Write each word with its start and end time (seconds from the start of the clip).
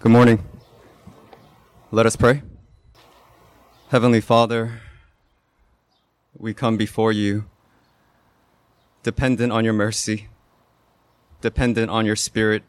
Good 0.00 0.12
morning. 0.12 0.44
Let 1.90 2.06
us 2.06 2.14
pray. 2.14 2.42
Heavenly 3.88 4.20
Father, 4.20 4.80
we 6.36 6.54
come 6.54 6.76
before 6.76 7.10
you 7.10 7.46
dependent 9.02 9.52
on 9.52 9.64
your 9.64 9.72
mercy, 9.72 10.28
dependent 11.40 11.90
on 11.90 12.06
your 12.06 12.14
spirit, 12.14 12.62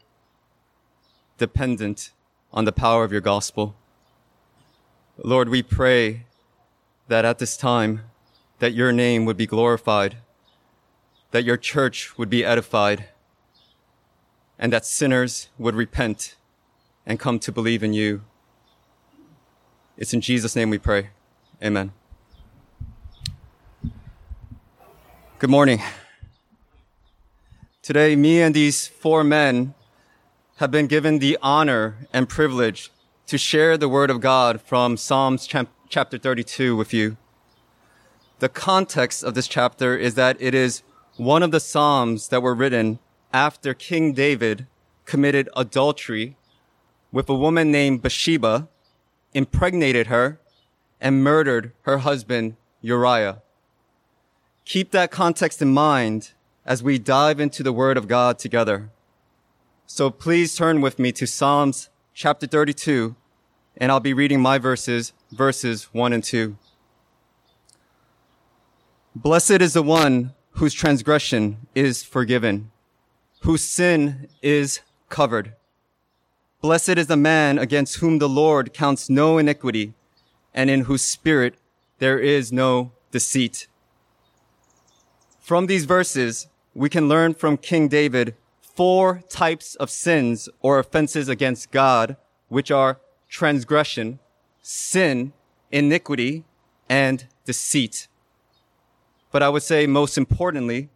dependent 1.38 2.10
on 2.52 2.64
the 2.64 2.72
power 2.72 3.04
of 3.04 3.12
your 3.12 3.20
gospel. 3.20 3.76
Lord, 5.16 5.48
we 5.48 5.62
pray 5.62 6.26
that 7.06 7.24
at 7.24 7.38
this 7.38 7.56
time 7.56 8.10
that 8.58 8.74
your 8.74 8.90
name 8.90 9.24
would 9.24 9.36
be 9.36 9.46
glorified, 9.46 10.16
that 11.30 11.44
your 11.44 11.56
church 11.56 12.18
would 12.18 12.28
be 12.28 12.44
edified, 12.44 13.04
and 14.58 14.72
that 14.72 14.84
sinners 14.84 15.48
would 15.58 15.76
repent 15.76 16.34
and 17.06 17.18
come 17.18 17.38
to 17.40 17.52
believe 17.52 17.82
in 17.82 17.92
you. 17.92 18.22
It's 19.96 20.14
in 20.14 20.20
Jesus' 20.20 20.56
name 20.56 20.70
we 20.70 20.78
pray. 20.78 21.10
Amen. 21.62 21.92
Good 25.38 25.50
morning. 25.50 25.82
Today, 27.82 28.14
me 28.14 28.40
and 28.42 28.54
these 28.54 28.86
four 28.86 29.24
men 29.24 29.74
have 30.56 30.70
been 30.70 30.86
given 30.86 31.18
the 31.18 31.38
honor 31.42 31.96
and 32.12 32.28
privilege 32.28 32.90
to 33.26 33.38
share 33.38 33.78
the 33.78 33.88
word 33.88 34.10
of 34.10 34.20
God 34.20 34.60
from 34.60 34.96
Psalms 34.96 35.48
chapter 35.88 36.18
32 36.18 36.76
with 36.76 36.92
you. 36.92 37.16
The 38.40 38.48
context 38.48 39.22
of 39.22 39.34
this 39.34 39.48
chapter 39.48 39.96
is 39.96 40.14
that 40.14 40.36
it 40.40 40.54
is 40.54 40.82
one 41.16 41.42
of 41.42 41.50
the 41.50 41.60
Psalms 41.60 42.28
that 42.28 42.42
were 42.42 42.54
written 42.54 42.98
after 43.32 43.74
King 43.74 44.12
David 44.12 44.66
committed 45.04 45.48
adultery 45.56 46.36
with 47.12 47.28
a 47.28 47.34
woman 47.34 47.70
named 47.70 48.02
Bathsheba, 48.02 48.68
impregnated 49.34 50.06
her, 50.06 50.40
and 51.00 51.24
murdered 51.24 51.72
her 51.82 51.98
husband 51.98 52.56
Uriah. 52.82 53.42
Keep 54.64 54.90
that 54.92 55.10
context 55.10 55.60
in 55.60 55.72
mind 55.72 56.32
as 56.64 56.82
we 56.82 56.98
dive 56.98 57.40
into 57.40 57.62
the 57.62 57.72
Word 57.72 57.96
of 57.96 58.06
God 58.06 58.38
together. 58.38 58.90
So 59.86 60.10
please 60.10 60.54
turn 60.54 60.80
with 60.80 60.98
me 60.98 61.10
to 61.12 61.26
Psalms 61.26 61.88
chapter 62.14 62.46
32, 62.46 63.16
and 63.76 63.90
I'll 63.90 63.98
be 63.98 64.14
reading 64.14 64.40
my 64.40 64.58
verses, 64.58 65.12
verses 65.32 65.92
1 65.92 66.12
and 66.12 66.22
2. 66.22 66.56
Blessed 69.16 69.62
is 69.62 69.72
the 69.72 69.82
one 69.82 70.34
whose 70.52 70.74
transgression 70.74 71.66
is 71.74 72.04
forgiven, 72.04 72.70
whose 73.40 73.64
sin 73.64 74.28
is 74.42 74.80
covered. 75.08 75.54
Blessed 76.60 76.98
is 76.98 77.06
the 77.06 77.16
man 77.16 77.58
against 77.58 77.96
whom 77.96 78.18
the 78.18 78.28
Lord 78.28 78.74
counts 78.74 79.08
no 79.08 79.38
iniquity 79.38 79.94
and 80.52 80.68
in 80.68 80.82
whose 80.82 81.00
spirit 81.00 81.54
there 82.00 82.18
is 82.18 82.52
no 82.52 82.92
deceit. 83.10 83.66
From 85.38 85.66
these 85.66 85.86
verses, 85.86 86.48
we 86.74 86.90
can 86.90 87.08
learn 87.08 87.32
from 87.32 87.56
King 87.56 87.88
David 87.88 88.34
four 88.60 89.22
types 89.30 89.74
of 89.76 89.88
sins 89.88 90.50
or 90.60 90.78
offenses 90.78 91.30
against 91.30 91.70
God, 91.70 92.18
which 92.48 92.70
are 92.70 93.00
transgression, 93.28 94.18
sin, 94.60 95.32
iniquity, 95.72 96.44
and 96.90 97.26
deceit. 97.46 98.06
But 99.32 99.42
I 99.42 99.48
would 99.48 99.62
say 99.62 99.86
most 99.86 100.18
importantly, 100.18 100.90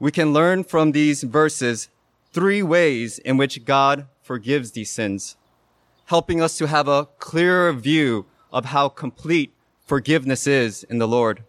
we 0.00 0.10
can 0.10 0.32
learn 0.32 0.64
from 0.64 0.90
these 0.90 1.22
verses 1.22 1.88
three 2.32 2.64
ways 2.64 3.18
in 3.20 3.36
which 3.36 3.64
God 3.64 4.08
forgives 4.26 4.72
these 4.72 4.90
sins, 4.90 5.36
helping 6.06 6.42
us 6.42 6.58
to 6.58 6.66
have 6.66 6.88
a 6.88 7.06
clearer 7.18 7.72
view 7.72 8.26
of 8.52 8.66
how 8.66 8.88
complete 8.88 9.52
forgiveness 9.86 10.48
is 10.48 10.82
in 10.82 10.98
the 10.98 11.06
Lord. 11.06 11.44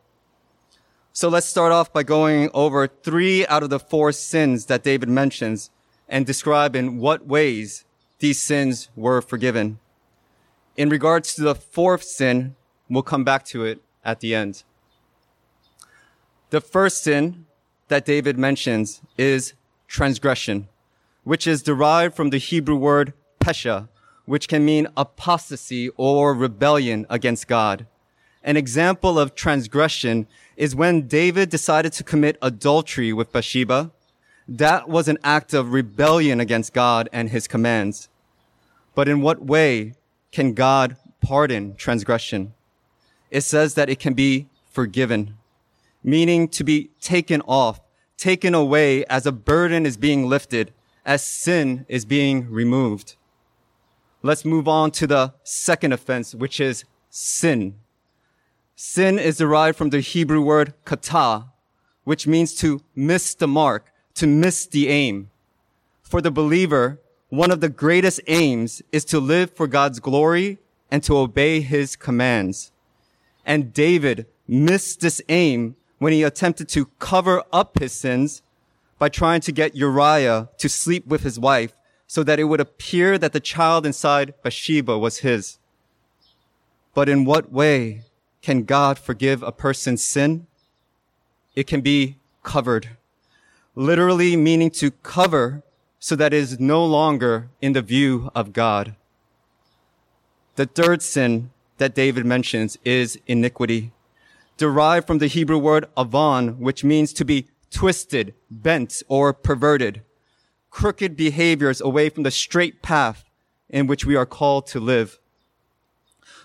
So 1.11 1.27
let's 1.27 1.48
start 1.48 1.71
off 1.71 1.92
by 1.92 2.04
going 2.04 2.52
over 2.54 2.88
three 2.88 3.48
out 3.48 3.64
of 3.64 3.71
the 3.71 3.80
four 3.80 4.11
sins 4.11 4.67
that 4.67 4.83
David 4.83 5.10
mentions 5.10 5.71
and 6.08 6.23
describe 6.23 6.76
in 6.76 6.99
what 6.99 7.26
ways 7.26 7.83
these 8.20 8.39
sins 8.39 8.89
were 8.95 9.23
forgiven. 9.23 9.80
In 10.76 10.89
regards 10.89 11.33
to 11.33 11.42
the 11.42 11.55
fourth 11.55 12.04
sin, 12.04 12.55
we'll 12.88 13.02
come 13.02 13.23
back 13.23 13.44
to 13.45 13.65
it 13.65 13.82
at 14.05 14.20
the 14.20 14.36
end. 14.36 14.64
The 16.52 16.61
first 16.61 17.04
sin 17.04 17.48
that 17.88 18.05
David 18.05 18.38
mentions 18.38 19.02
is 19.17 19.54
transgression 19.88 20.70
which 21.27 21.45
is 21.45 21.61
derived 21.61 22.15
from 22.15 22.30
the 22.30 22.38
Hebrew 22.38 22.77
word 22.77 23.11
pesha, 23.42 23.89
which 24.23 24.48
can 24.48 24.64
mean 24.64 24.88
apostasy 24.95 25.89
or 25.98 26.33
rebellion 26.33 27.05
against 27.10 27.49
God. 27.49 27.86
An 28.45 28.55
example 28.55 29.20
of 29.20 29.36
transgression 29.36 30.26
is 30.55 30.73
when 30.73 31.05
David 31.05 31.49
decided 31.49 31.92
to 31.93 32.04
commit 32.05 32.38
adultery 32.42 33.11
with 33.11 33.33
Bathsheba. 33.33 33.92
That 34.48 34.88
was 34.88 35.10
an 35.10 35.17
act 35.21 35.54
of 35.54 35.73
rebellion 35.73 36.39
against 36.39 36.73
God 36.73 37.10
and 37.11 37.27
his 37.27 37.45
commands. 37.45 38.08
But 38.95 39.09
in 39.09 39.20
what 39.20 39.44
way 39.44 39.95
can 40.32 40.54
God 40.54 40.95
pardon 41.20 41.76
transgression? 41.76 42.54
It 43.32 43.42
says 43.42 43.73
that 43.73 43.89
it 43.89 43.99
can 43.99 44.14
be 44.14 44.48
forgiven, 44.71 45.36
meaning 46.02 46.48
to 46.48 46.64
be 46.64 46.92
taken 47.02 47.42
off, 47.42 47.82
taken 48.15 48.55
away 48.55 49.04
as 49.08 49.26
a 49.26 49.33
burden 49.33 49.86
is 49.86 49.98
being 49.98 50.30
lifted 50.30 50.71
as 51.08 51.23
sin 51.23 51.86
is 51.88 52.04
being 52.04 52.52
removed. 52.52 53.16
Let's 54.22 54.44
move 54.44 54.68
on 54.68 54.92
to 54.92 55.08
the 55.08 55.34
second 55.42 55.94
offense, 55.94 56.36
which 56.36 56.60
is 56.60 56.84
sin. 57.10 57.76
Sin 58.76 59.18
is 59.18 59.38
derived 59.38 59.78
from 59.78 59.90
the 59.90 60.02
Hebrew 60.02 60.42
word 60.42 60.73
kata, 60.84 61.45
which 62.04 62.28
means 62.28 62.54
to 62.56 62.82
miss 62.94 63.34
the 63.34 63.48
mark, 63.48 63.92
to 64.16 64.28
miss 64.28 64.66
the 64.68 64.90
aim. 64.90 65.30
For 66.02 66.20
the 66.22 66.30
believer, 66.30 67.00
one 67.30 67.52
of 67.52 67.62
the 67.62 67.70
greatest 67.70 68.20
aims 68.28 68.82
is 68.92 69.06
to 69.06 69.20
live 69.20 69.52
for 69.52 69.66
God's 69.66 70.02
glory 70.02 70.58
and 70.92 71.02
to 71.04 71.18
obey 71.18 71.62
his 71.62 71.95
commands. 71.95 72.72
And 73.45 73.74
David 73.74 74.26
missed 74.45 75.00
this 75.00 75.22
aim 75.30 75.78
when 76.00 76.12
he 76.12 76.24
attempted 76.24 76.68
to 76.70 76.88
cover 77.00 77.44
up 77.54 77.80
his 77.80 77.94
sins 77.94 78.42
by 78.99 79.09
trying 79.09 79.41
to 79.41 79.52
get 79.52 79.75
Uriah 79.75 80.49
to 80.58 80.69
sleep 80.69 81.05
with 81.08 81.23
his 81.23 81.39
wife 81.39 81.73
so 82.08 82.23
that 82.23 82.39
it 82.39 82.45
would 82.45 82.59
appear 82.59 83.17
that 83.17 83.33
the 83.33 83.39
child 83.39 83.85
inside 83.85 84.33
Bathsheba 84.41 84.97
was 84.97 85.19
his. 85.19 85.59
But 86.93 87.09
in 87.09 87.25
what 87.25 87.52
way 87.52 88.03
can 88.41 88.63
God 88.63 88.97
forgive 88.97 89.43
a 89.43 89.52
person's 89.52 90.03
sin? 90.03 90.47
It 91.55 91.67
can 91.67 91.81
be 91.81 92.17
covered, 92.43 92.89
literally 93.75 94.35
meaning 94.35 94.71
to 94.71 94.91
cover 94.91 95.64
so 95.99 96.15
that 96.15 96.33
it 96.33 96.37
is 96.37 96.59
no 96.59 96.85
longer 96.85 97.49
in 97.61 97.73
the 97.73 97.81
view 97.81 98.31
of 98.33 98.53
God. 98.53 98.95
The 100.55 100.65
third 100.65 101.02
sin 101.02 101.52
that 101.77 101.93
David 101.93 102.25
mentions 102.25 102.77
is 102.83 103.19
iniquity, 103.27 103.91
derived 104.58 105.05
from 105.05 105.19
the 105.19 105.27
Hebrew 105.27 105.58
word 105.58 105.85
avon, 105.97 106.59
which 106.59 106.83
means 106.83 107.14
to 107.14 107.25
be 107.25 107.47
twisted, 107.72 108.33
bent, 108.50 109.04
or 109.08 109.33
perverted, 109.33 110.02
crooked 110.70 111.16
behaviors 111.16 111.82
away 111.82 112.10
from 112.10 112.23
the 112.23 112.32
straight 112.32 112.82
path 112.82 113.23
in 113.70 113.88
which 113.88 114.05
we 114.05 114.16
are 114.16 114.26
called 114.26 114.67
to 114.67 114.80
live. 114.80 115.20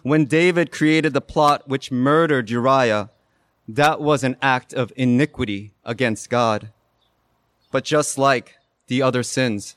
When 0.03 0.25
David 0.25 0.73
created 0.73 1.13
the 1.13 1.21
plot 1.21 1.69
which 1.69 1.93
murdered 1.93 2.51
Uriah, 2.51 3.11
that 3.69 4.01
was 4.01 4.25
an 4.25 4.37
act 4.43 4.73
of 4.73 4.93
iniquity 4.97 5.73
against 5.85 6.29
God. 6.29 6.71
But 7.71 7.85
just 7.85 8.19
like 8.19 8.57
the 8.89 9.01
other 9.03 9.23
sins, 9.23 9.77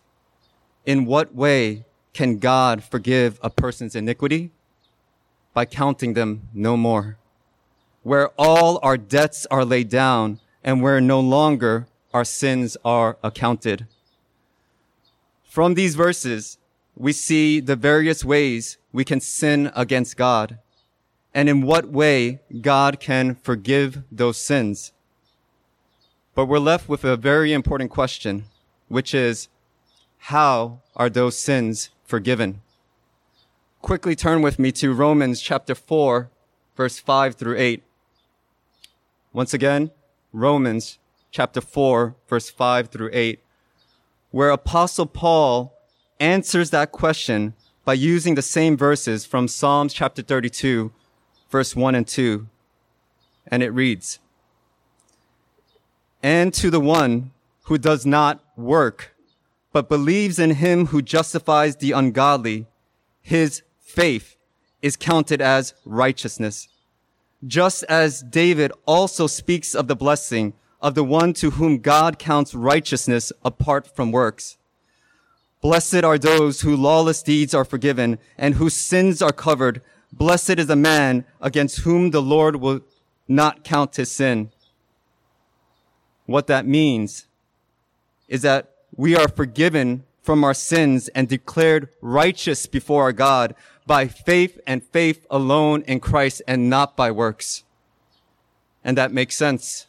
in 0.86 1.06
what 1.06 1.36
way 1.36 1.86
can 2.14 2.40
God 2.40 2.84
forgive 2.84 3.40
a 3.44 3.50
person's 3.50 3.96
iniquity? 3.96 4.52
By 5.54 5.66
counting 5.66 6.14
them 6.14 6.50
no 6.54 6.76
more. 6.76 7.18
Where 8.04 8.30
all 8.38 8.80
our 8.82 8.98
debts 8.98 9.46
are 9.52 9.64
laid 9.64 9.90
down, 9.90 10.40
and 10.66 10.82
where 10.82 11.00
no 11.00 11.20
longer 11.20 11.88
our 12.12 12.26
sins 12.26 12.76
are 12.84 13.18
accounted. 13.24 13.86
From 15.44 15.76
these 15.76 15.96
verses, 15.96 16.58
we 16.98 17.14
see 17.14 17.60
the 17.60 17.76
various 17.76 18.26
ways 18.26 18.78
we 18.92 19.06
can 19.06 19.22
sin 19.22 19.72
against 19.76 20.18
God 20.18 20.58
and 21.36 21.48
in 21.48 21.62
what 21.62 21.90
way 21.90 22.42
God 22.62 23.00
can 23.00 23.36
forgive 23.36 24.04
those 24.12 24.38
sins. 24.38 24.92
But 26.34 26.48
we're 26.48 26.60
left 26.60 26.90
with 26.90 27.04
a 27.04 27.16
very 27.16 27.54
important 27.54 27.92
question, 27.92 28.46
which 28.88 29.14
is, 29.14 29.50
how 30.18 30.82
are 30.96 31.10
those 31.10 31.38
sins 31.38 31.90
forgiven? 32.06 32.62
Quickly 33.82 34.16
turn 34.16 34.42
with 34.42 34.58
me 34.58 34.72
to 34.72 34.94
Romans 34.94 35.42
chapter 35.42 35.76
4, 35.76 36.32
verse 36.76 36.98
5 36.98 37.36
through 37.36 37.58
8. 37.58 37.84
Once 39.32 39.54
again, 39.54 39.92
Romans 40.36 41.00
chapter 41.32 41.62
4, 41.62 42.14
verse 42.28 42.50
5 42.50 42.90
through 42.90 43.10
8, 43.14 43.40
where 44.32 44.50
Apostle 44.50 45.06
Paul 45.06 45.74
answers 46.20 46.72
that 46.72 46.92
question 46.92 47.54
by 47.86 47.94
using 47.94 48.36
the 48.36 48.42
same 48.42 48.76
verses 48.76 49.26
from 49.26 49.48
Psalms 49.48 49.94
chapter 49.94 50.22
32, 50.22 50.92
verse 51.50 51.74
1 51.74 51.96
and 51.96 52.06
2. 52.06 52.48
And 53.48 53.64
it 53.64 53.70
reads, 53.70 54.20
And 56.22 56.54
to 56.56 56.70
the 56.70 56.82
one 56.82 57.32
who 57.64 57.78
does 57.78 58.06
not 58.06 58.44
work, 58.58 59.16
but 59.72 59.88
believes 59.88 60.38
in 60.38 60.52
him 60.52 60.88
who 60.88 61.02
justifies 61.02 61.78
the 61.78 61.94
ungodly, 61.94 62.68
his 63.22 63.62
faith 63.80 64.36
is 64.82 64.98
counted 64.98 65.42
as 65.42 65.74
righteousness. 65.86 66.68
Just 67.46 67.84
as 67.84 68.22
David 68.22 68.72
also 68.86 69.28
speaks 69.28 69.76
of 69.76 69.88
the 69.88 69.96
blessing 69.96 70.54
of 70.82 70.96
the 70.96 71.04
one 71.04 71.34
to 71.34 71.52
whom 71.52 71.80
God 71.80 72.18
counts 72.18 72.56
righteousness 72.56 73.32
apart 73.44 73.88
from 73.88 74.12
works. 74.12 74.58
Blessed 75.62 76.04
are 76.04 76.18
those 76.18 76.62
whose 76.62 76.80
lawless 76.80 77.24
deeds 77.24 77.54
are 77.54 77.66
forgiven 77.66 78.20
and 78.38 78.56
whose 78.56 78.74
sins 78.74 79.22
are 79.22 79.32
covered. 79.32 79.82
Blessed 80.14 80.60
is 80.60 80.68
the 80.68 80.76
man 80.76 81.26
against 81.42 81.80
whom 81.80 82.12
the 82.12 82.22
Lord 82.22 82.58
will 82.58 82.82
not 83.28 83.64
count 83.64 83.96
his 83.96 84.12
sin. 84.12 84.52
What 86.26 86.48
that 86.48 86.66
means 86.66 87.28
is 88.28 88.42
that 88.44 88.72
we 88.96 89.16
are 89.16 89.28
forgiven 89.28 90.04
from 90.26 90.44
our 90.44 90.56
sins 90.56 91.08
and 91.10 91.30
declared 91.30 91.90
righteous 92.02 92.66
before 92.66 93.04
our 93.04 93.14
God 93.14 93.54
by 93.86 94.08
faith 94.08 94.60
and 94.66 94.84
faith 94.84 95.26
alone 95.30 95.84
in 95.84 96.00
Christ 96.00 96.42
and 96.48 96.68
not 96.70 96.98
by 96.98 97.12
works. 97.12 97.64
And 98.84 98.98
that 98.98 99.14
makes 99.14 99.36
sense. 99.36 99.86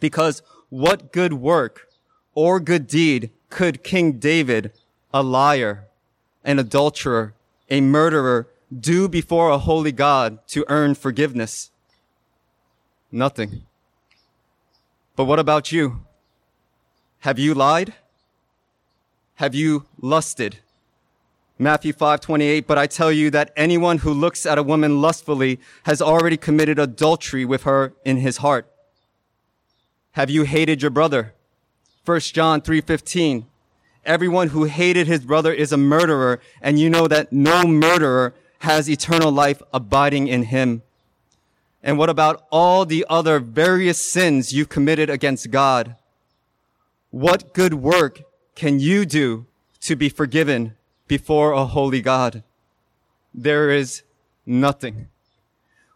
Because 0.00 0.42
what 0.70 1.12
good 1.12 1.34
work 1.34 1.88
or 2.34 2.58
good 2.58 2.86
deed 2.86 3.30
could 3.50 3.84
King 3.84 4.12
David, 4.18 4.72
a 5.12 5.22
liar, 5.22 5.88
an 6.42 6.58
adulterer, 6.58 7.34
a 7.68 7.80
murderer, 7.82 8.48
do 8.74 9.08
before 9.08 9.50
a 9.50 9.58
holy 9.58 9.92
God 9.92 10.46
to 10.48 10.64
earn 10.68 10.94
forgiveness? 10.94 11.70
Nothing. 13.12 13.62
But 15.16 15.24
what 15.24 15.38
about 15.38 15.72
you? 15.72 16.04
Have 17.20 17.38
you 17.38 17.52
lied? 17.52 17.94
Have 19.38 19.54
you 19.54 19.84
lusted? 20.00 20.58
Matthew 21.60 21.92
5:28 21.92 22.66
But 22.66 22.76
I 22.76 22.88
tell 22.88 23.12
you 23.12 23.30
that 23.30 23.52
anyone 23.56 23.98
who 23.98 24.12
looks 24.12 24.44
at 24.44 24.58
a 24.58 24.64
woman 24.64 25.00
lustfully 25.00 25.60
has 25.84 26.02
already 26.02 26.36
committed 26.36 26.76
adultery 26.80 27.44
with 27.44 27.62
her 27.62 27.92
in 28.04 28.16
his 28.16 28.38
heart. 28.38 28.66
Have 30.12 30.28
you 30.28 30.42
hated 30.42 30.82
your 30.82 30.90
brother? 30.90 31.34
1 32.04 32.34
John 32.34 32.60
3:15 32.60 33.46
Everyone 34.04 34.48
who 34.48 34.64
hated 34.64 35.06
his 35.06 35.20
brother 35.20 35.52
is 35.52 35.70
a 35.70 35.76
murderer 35.76 36.40
and 36.60 36.80
you 36.80 36.90
know 36.90 37.06
that 37.06 37.32
no 37.32 37.64
murderer 37.64 38.34
has 38.62 38.90
eternal 38.90 39.30
life 39.30 39.62
abiding 39.72 40.26
in 40.26 40.44
him. 40.54 40.82
And 41.80 41.96
what 41.96 42.10
about 42.10 42.44
all 42.50 42.84
the 42.84 43.06
other 43.08 43.38
various 43.38 43.98
sins 43.98 44.52
you've 44.52 44.68
committed 44.68 45.08
against 45.08 45.52
God? 45.52 45.94
What 47.10 47.54
good 47.54 47.74
work 47.74 48.22
can 48.58 48.80
you 48.80 49.06
do 49.06 49.46
to 49.78 49.94
be 49.94 50.08
forgiven 50.08 50.74
before 51.06 51.52
a 51.52 51.64
holy 51.64 52.02
God? 52.02 52.42
There 53.32 53.70
is 53.70 54.02
nothing. 54.44 55.06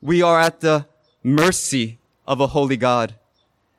We 0.00 0.22
are 0.22 0.38
at 0.38 0.60
the 0.60 0.86
mercy 1.24 1.98
of 2.24 2.40
a 2.40 2.46
holy 2.46 2.76
God, 2.76 3.16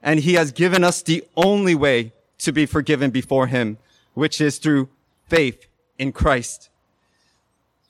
and 0.02 0.20
he 0.20 0.34
has 0.34 0.52
given 0.52 0.84
us 0.84 1.02
the 1.02 1.24
only 1.38 1.74
way 1.74 2.12
to 2.40 2.52
be 2.52 2.66
forgiven 2.66 3.10
before 3.10 3.48
him, 3.48 3.78
which 4.16 4.42
is 4.42 4.58
through 4.58 4.90
faith 5.30 5.66
in 5.98 6.12
Christ. 6.12 6.70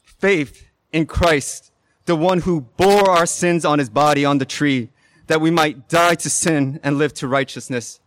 Faith 0.04 0.68
in 0.92 1.08
Christ, 1.08 1.72
the 2.06 2.16
one 2.16 2.42
who 2.42 2.62
bore 2.78 3.10
our 3.10 3.26
sins 3.26 3.66
on 3.66 3.80
his 3.80 3.90
body 3.90 4.26
on 4.26 4.38
the 4.38 4.46
tree, 4.46 4.90
that 5.26 5.42
we 5.42 5.50
might 5.50 5.90
die 5.90 6.14
to 6.14 6.30
sin 6.30 6.80
and 6.84 7.00
live 7.00 7.16
to 7.16 7.28
righteousness. 7.28 8.00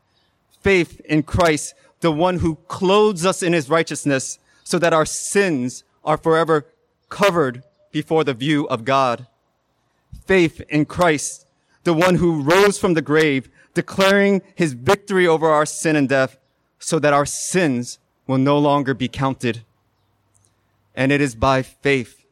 Faith 0.62 1.00
in 1.05 1.25
Christ, 1.25 1.75
the 2.01 2.13
one 2.13 2.39
who 2.39 2.57
clothes 2.69 3.25
us 3.25 3.43
in 3.43 3.53
his 3.53 3.71
righteousness, 3.71 4.39
so 4.65 4.79
that 4.79 4.93
our 4.93 5.07
sins 5.07 5.85
are 6.05 6.17
forever 6.17 6.67
covered 7.09 7.63
before 7.91 8.25
the 8.25 8.35
view 8.35 8.69
of 8.69 8.85
God. 8.85 9.27
Faith 10.25 10.61
in 10.69 10.85
Christ, 10.85 11.47
the 11.85 11.95
one 11.95 12.17
who 12.17 12.43
rose 12.43 12.79
from 12.79 12.95
the 12.95 13.03
grave, 13.03 13.49
declaring 13.75 14.43
his 14.55 14.73
victory 14.73 15.27
over 15.27 15.49
our 15.49 15.67
sin 15.67 15.97
and 15.97 16.09
death, 16.09 16.37
so 16.79 16.99
that 16.99 17.13
our 17.13 17.27
sins 17.27 17.99
will 18.27 18.39
no 18.39 18.59
longer 18.59 18.95
be 18.95 19.09
counted. 19.09 19.63
And 20.95 21.13
it 21.13 21.21
is 21.21 21.35
by 21.35 21.63
faith 21.63 22.27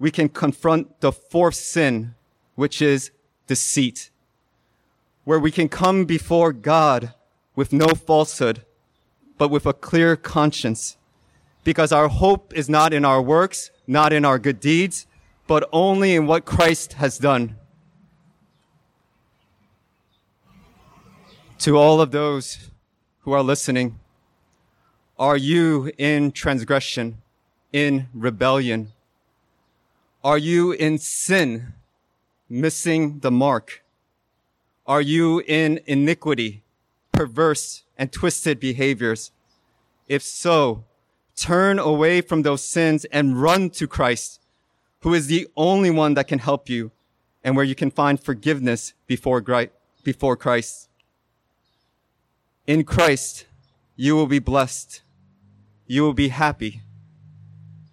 we 0.00 0.10
can 0.10 0.30
confront 0.30 1.00
the 1.00 1.12
fourth 1.12 1.54
sin, 1.54 2.14
which 2.54 2.80
is 2.80 3.10
deceit, 3.46 4.10
where 5.24 5.38
we 5.38 5.50
can 5.50 5.68
come 5.68 6.06
before 6.06 6.54
God 6.54 7.12
with 7.54 7.72
no 7.72 7.88
falsehood, 7.88 8.64
but 9.40 9.50
with 9.50 9.64
a 9.64 9.72
clear 9.72 10.16
conscience 10.16 10.98
because 11.64 11.92
our 11.92 12.08
hope 12.08 12.52
is 12.54 12.68
not 12.68 12.92
in 12.92 13.06
our 13.06 13.22
works, 13.22 13.70
not 13.86 14.12
in 14.12 14.22
our 14.22 14.38
good 14.38 14.60
deeds, 14.60 15.06
but 15.46 15.66
only 15.72 16.14
in 16.14 16.26
what 16.26 16.44
Christ 16.44 16.92
has 17.04 17.16
done. 17.16 17.56
To 21.60 21.78
all 21.78 22.02
of 22.02 22.10
those 22.10 22.70
who 23.20 23.32
are 23.32 23.42
listening, 23.42 23.98
are 25.18 25.38
you 25.38 25.90
in 25.96 26.32
transgression, 26.32 27.22
in 27.72 28.08
rebellion? 28.12 28.92
Are 30.22 30.36
you 30.36 30.72
in 30.72 30.98
sin, 30.98 31.72
missing 32.46 33.20
the 33.20 33.30
mark? 33.30 33.82
Are 34.86 35.00
you 35.00 35.42
in 35.46 35.80
iniquity, 35.86 36.62
perverse 37.20 37.82
and 37.98 38.10
twisted 38.10 38.58
behaviors? 38.58 39.30
If 40.08 40.22
so, 40.22 40.84
turn 41.36 41.78
away 41.78 42.22
from 42.22 42.40
those 42.40 42.64
sins 42.64 43.04
and 43.12 43.42
run 43.42 43.68
to 43.78 43.86
Christ, 43.86 44.40
who 45.00 45.12
is 45.12 45.26
the 45.26 45.46
only 45.54 45.90
one 45.90 46.14
that 46.14 46.28
can 46.28 46.38
help 46.38 46.70
you 46.70 46.92
and 47.44 47.56
where 47.56 47.64
you 47.64 47.74
can 47.74 47.90
find 47.90 48.18
forgiveness 48.18 48.94
before, 49.06 49.44
before 50.02 50.34
Christ. 50.34 50.88
In 52.66 52.84
Christ, 52.84 53.44
you 53.96 54.16
will 54.16 54.26
be 54.26 54.38
blessed. 54.38 55.02
You 55.86 56.02
will 56.04 56.14
be 56.14 56.28
happy, 56.28 56.80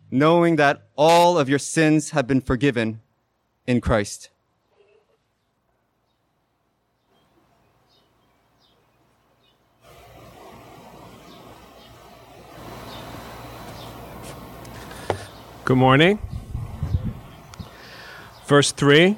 knowing 0.09 0.55
that 0.55 0.87
all 0.95 1.37
of 1.37 1.49
your 1.49 1.59
sins 1.59 2.11
have 2.11 2.27
been 2.27 2.39
forgiven 2.39 3.01
in 3.65 3.81
Christ. 3.81 4.29
Good 15.67 15.75
morning. 15.75 16.17
Verse 18.45 18.71
3 18.71 19.17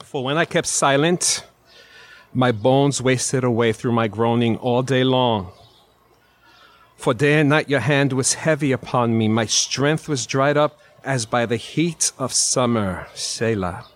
For 0.00 0.24
when 0.24 0.36
I 0.36 0.44
kept 0.44 0.66
silent, 0.66 1.46
my 2.34 2.50
bones 2.50 3.00
wasted 3.00 3.44
away 3.44 3.72
through 3.72 3.92
my 3.92 4.08
groaning 4.08 4.56
all 4.56 4.82
day 4.82 5.04
long. 5.04 5.52
For 6.96 7.14
day 7.14 7.38
and 7.38 7.48
night 7.48 7.68
your 7.68 7.78
hand 7.78 8.12
was 8.12 8.34
heavy 8.34 8.72
upon 8.72 9.16
me. 9.16 9.28
My 9.28 9.46
strength 9.46 10.08
was 10.08 10.26
dried 10.26 10.56
up 10.56 10.80
as 11.04 11.26
by 11.26 11.46
the 11.46 11.58
heat 11.58 12.10
of 12.18 12.32
summer. 12.32 13.06
Selah. 13.14 13.86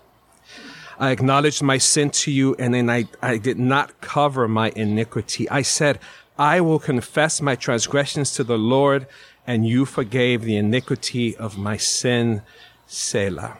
I 0.97 1.11
acknowledged 1.11 1.61
my 1.61 1.79
sin 1.79 2.11
to 2.11 2.31
you, 2.31 2.55
and 2.57 2.73
then 2.73 2.89
I, 2.89 3.09
I 3.21 3.39
did 3.39 3.59
not 3.59 3.99
cover 3.99 4.47
my 4.47 4.71
iniquity. 4.73 5.49
I 5.49 5.63
said, 5.63 5.99
I 6.39 6.61
will 6.61 6.79
confess 6.79 7.41
my 7.41 7.55
transgressions 7.55 8.31
to 8.33 8.43
the 8.45 8.57
Lord, 8.57 9.07
and 9.47 9.65
you 9.65 9.85
forgave 9.85 10.41
the 10.43 10.57
iniquity 10.57 11.35
of 11.37 11.57
my 11.57 11.77
sin, 11.77 12.41
Selah. 12.85 13.57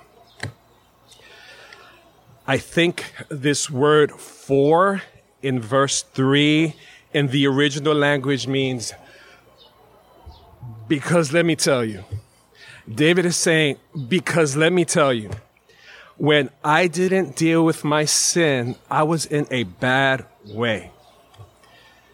I 2.46 2.58
think 2.58 3.14
this 3.30 3.70
word 3.70 4.12
for 4.12 5.02
in 5.42 5.60
verse 5.62 6.02
3 6.02 6.76
in 7.14 7.28
the 7.28 7.48
original 7.48 7.96
language 7.96 8.48
means 8.48 8.94
because 10.88 11.34
let 11.34 11.46
me 11.46 11.56
tell 11.56 11.84
you. 11.84 12.04
David 12.94 13.26
is 13.26 13.36
saying, 13.36 13.78
because 14.08 14.56
let 14.56 14.72
me 14.72 14.86
tell 14.86 15.14
you, 15.14 15.30
when 16.16 16.50
I 16.64 16.88
didn't 16.88 17.36
deal 17.36 17.66
with 17.66 17.84
my 17.84 18.06
sin, 18.06 18.76
I 18.90 19.04
was 19.04 19.26
in 19.26 19.46
a 19.52 19.64
bad 19.64 20.26
way. 20.46 20.92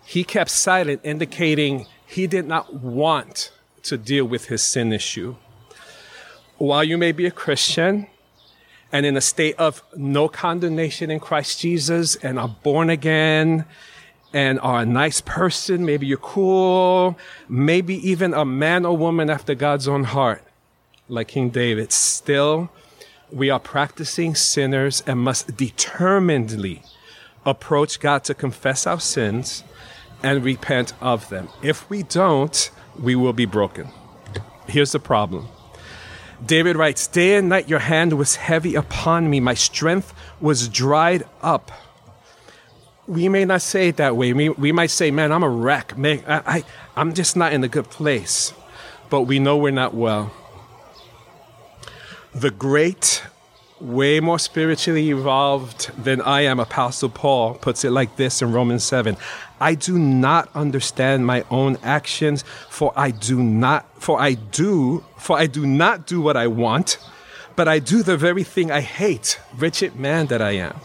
He 0.04 0.24
kept 0.24 0.50
silent, 0.50 1.02
indicating 1.04 1.86
he 2.06 2.26
did 2.26 2.46
not 2.48 2.74
want 2.74 3.52
to 3.84 3.98
deal 3.98 4.26
with 4.26 4.48
his 4.48 4.62
sin 4.62 4.92
issue. 4.92 5.36
While 6.58 6.84
you 6.84 6.98
may 6.98 7.12
be 7.12 7.26
a 7.26 7.32
Christian 7.32 8.08
and 8.92 9.06
in 9.06 9.18
a 9.18 9.22
state 9.22 9.56
of 9.58 9.84
no 9.96 10.28
condemnation 10.28 11.12
in 11.12 11.20
Christ 11.20 11.60
Jesus 11.60 12.16
and 12.18 12.40
are 12.40 12.56
born 12.64 12.90
again 12.90 13.66
and 14.34 14.60
are 14.62 14.82
a 14.82 14.86
nice 14.86 15.22
person, 15.22 15.86
maybe 15.86 16.08
you're 16.08 16.18
cool, 16.18 17.18
maybe 17.48 17.96
even 18.08 18.34
a 18.34 18.46
man 18.46 18.86
or 18.86 18.96
woman 18.96 19.30
after 19.30 19.56
God's 19.56 19.88
own 19.88 20.06
heart, 20.06 20.44
like 21.08 21.30
King 21.30 21.50
David, 21.50 21.92
still 21.92 22.70
we 23.32 23.50
are 23.50 23.60
practicing 23.60 24.36
sinners 24.36 25.04
and 25.08 25.20
must 25.20 25.58
determinedly 25.58 26.84
approach 27.46 28.00
God 28.00 28.24
to 28.26 28.34
confess 28.34 28.86
our 28.86 29.00
sins 29.00 29.64
and 30.22 30.44
repent 30.44 30.94
of 31.02 31.30
them. 31.30 31.50
If 31.62 31.90
we 31.90 32.04
don't, 32.04 32.70
we 33.00 33.16
will 33.16 33.34
be 33.34 33.46
broken. 33.46 33.90
Here's 34.68 34.92
the 34.92 35.00
problem. 35.00 35.48
David 36.46 36.76
writes, 36.76 37.08
Day 37.08 37.36
and 37.36 37.50
night 37.50 37.70
your 37.70 37.80
hand 37.80 38.14
was 38.14 38.36
heavy 38.36 38.76
upon 38.76 39.30
me, 39.30 39.40
my 39.40 39.54
strength 39.54 40.14
was 40.42 40.68
dried 40.68 41.24
up 41.42 41.72
we 43.08 43.28
may 43.28 43.46
not 43.46 43.62
say 43.62 43.90
it 43.90 43.98
that 43.98 44.16
way. 44.16 44.34
We, 44.34 44.50
we 44.50 44.72
might 44.72 44.90
say, 44.90 45.12
man, 45.12 45.32
I'm 45.32 45.44
a 45.44 45.50
wreck. 45.50 45.98
Man, 45.98 46.24
I, 46.28 46.42
I, 46.46 46.64
I'm 46.96 47.14
just 47.14 47.36
not 47.36 47.54
in 47.54 47.64
a 47.64 47.68
good 47.68 47.90
place. 47.90 48.54
But 49.10 49.22
we 49.22 49.40
know 49.40 49.58
we're 49.58 49.72
not 49.72 49.94
well. 49.94 50.32
The 52.34 52.50
great, 52.50 53.24
way 53.80 54.20
more 54.20 54.40
spiritually 54.40 55.10
evolved 55.10 55.92
than 56.02 56.22
I 56.22 56.42
am, 56.42 56.60
Apostle 56.60 57.10
Paul 57.10 57.56
puts 57.56 57.84
it 57.84 57.92
like 57.92 58.16
this 58.16 58.42
in 58.42 58.52
Romans 58.52 58.84
7. 58.84 59.18
I 59.64 59.76
do 59.76 59.98
not 59.98 60.50
understand 60.56 61.26
my 61.26 61.46
own 61.50 61.78
actions, 61.84 62.44
for 62.70 62.92
I 62.98 63.12
do 63.12 63.42
not, 63.42 63.86
for 63.96 64.20
I 64.20 64.34
do, 64.34 65.06
for 65.18 65.38
I 65.38 65.48
do 65.48 65.66
not 65.66 66.06
do 66.06 66.20
what 66.20 66.36
I 66.36 66.48
want, 66.48 66.98
but 67.56 67.70
I 67.70 67.80
do 67.80 68.04
the 68.04 68.18
very 68.18 68.44
thing 68.44 68.72
I 68.72 68.82
hate. 68.82 69.40
Wretched 69.58 69.96
man 69.96 70.28
that 70.28 70.42
I 70.42 70.52
am. 70.52 70.82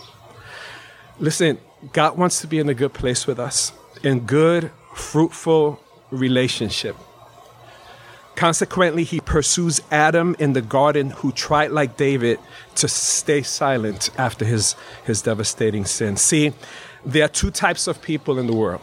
Listen, 1.18 1.58
God 1.92 2.16
wants 2.16 2.40
to 2.42 2.46
be 2.46 2.60
in 2.60 2.68
a 2.68 2.74
good 2.74 2.92
place 2.92 3.26
with 3.26 3.40
us, 3.40 3.72
in 4.04 4.20
good, 4.20 4.70
fruitful 4.94 5.80
relationship. 6.12 6.94
Consequently, 8.36 9.02
he 9.02 9.18
pursues 9.18 9.80
Adam 9.90 10.36
in 10.38 10.52
the 10.52 10.62
garden 10.62 11.10
who 11.10 11.32
tried, 11.32 11.72
like 11.72 11.96
David, 11.96 12.38
to 12.76 12.86
stay 12.86 13.42
silent 13.42 14.10
after 14.16 14.44
his, 14.44 14.76
his 15.04 15.20
devastating 15.22 15.84
sin. 15.84 16.16
See, 16.16 16.52
there 17.08 17.24
are 17.24 17.28
two 17.28 17.50
types 17.50 17.86
of 17.86 18.02
people 18.02 18.38
in 18.38 18.46
the 18.46 18.54
world 18.54 18.82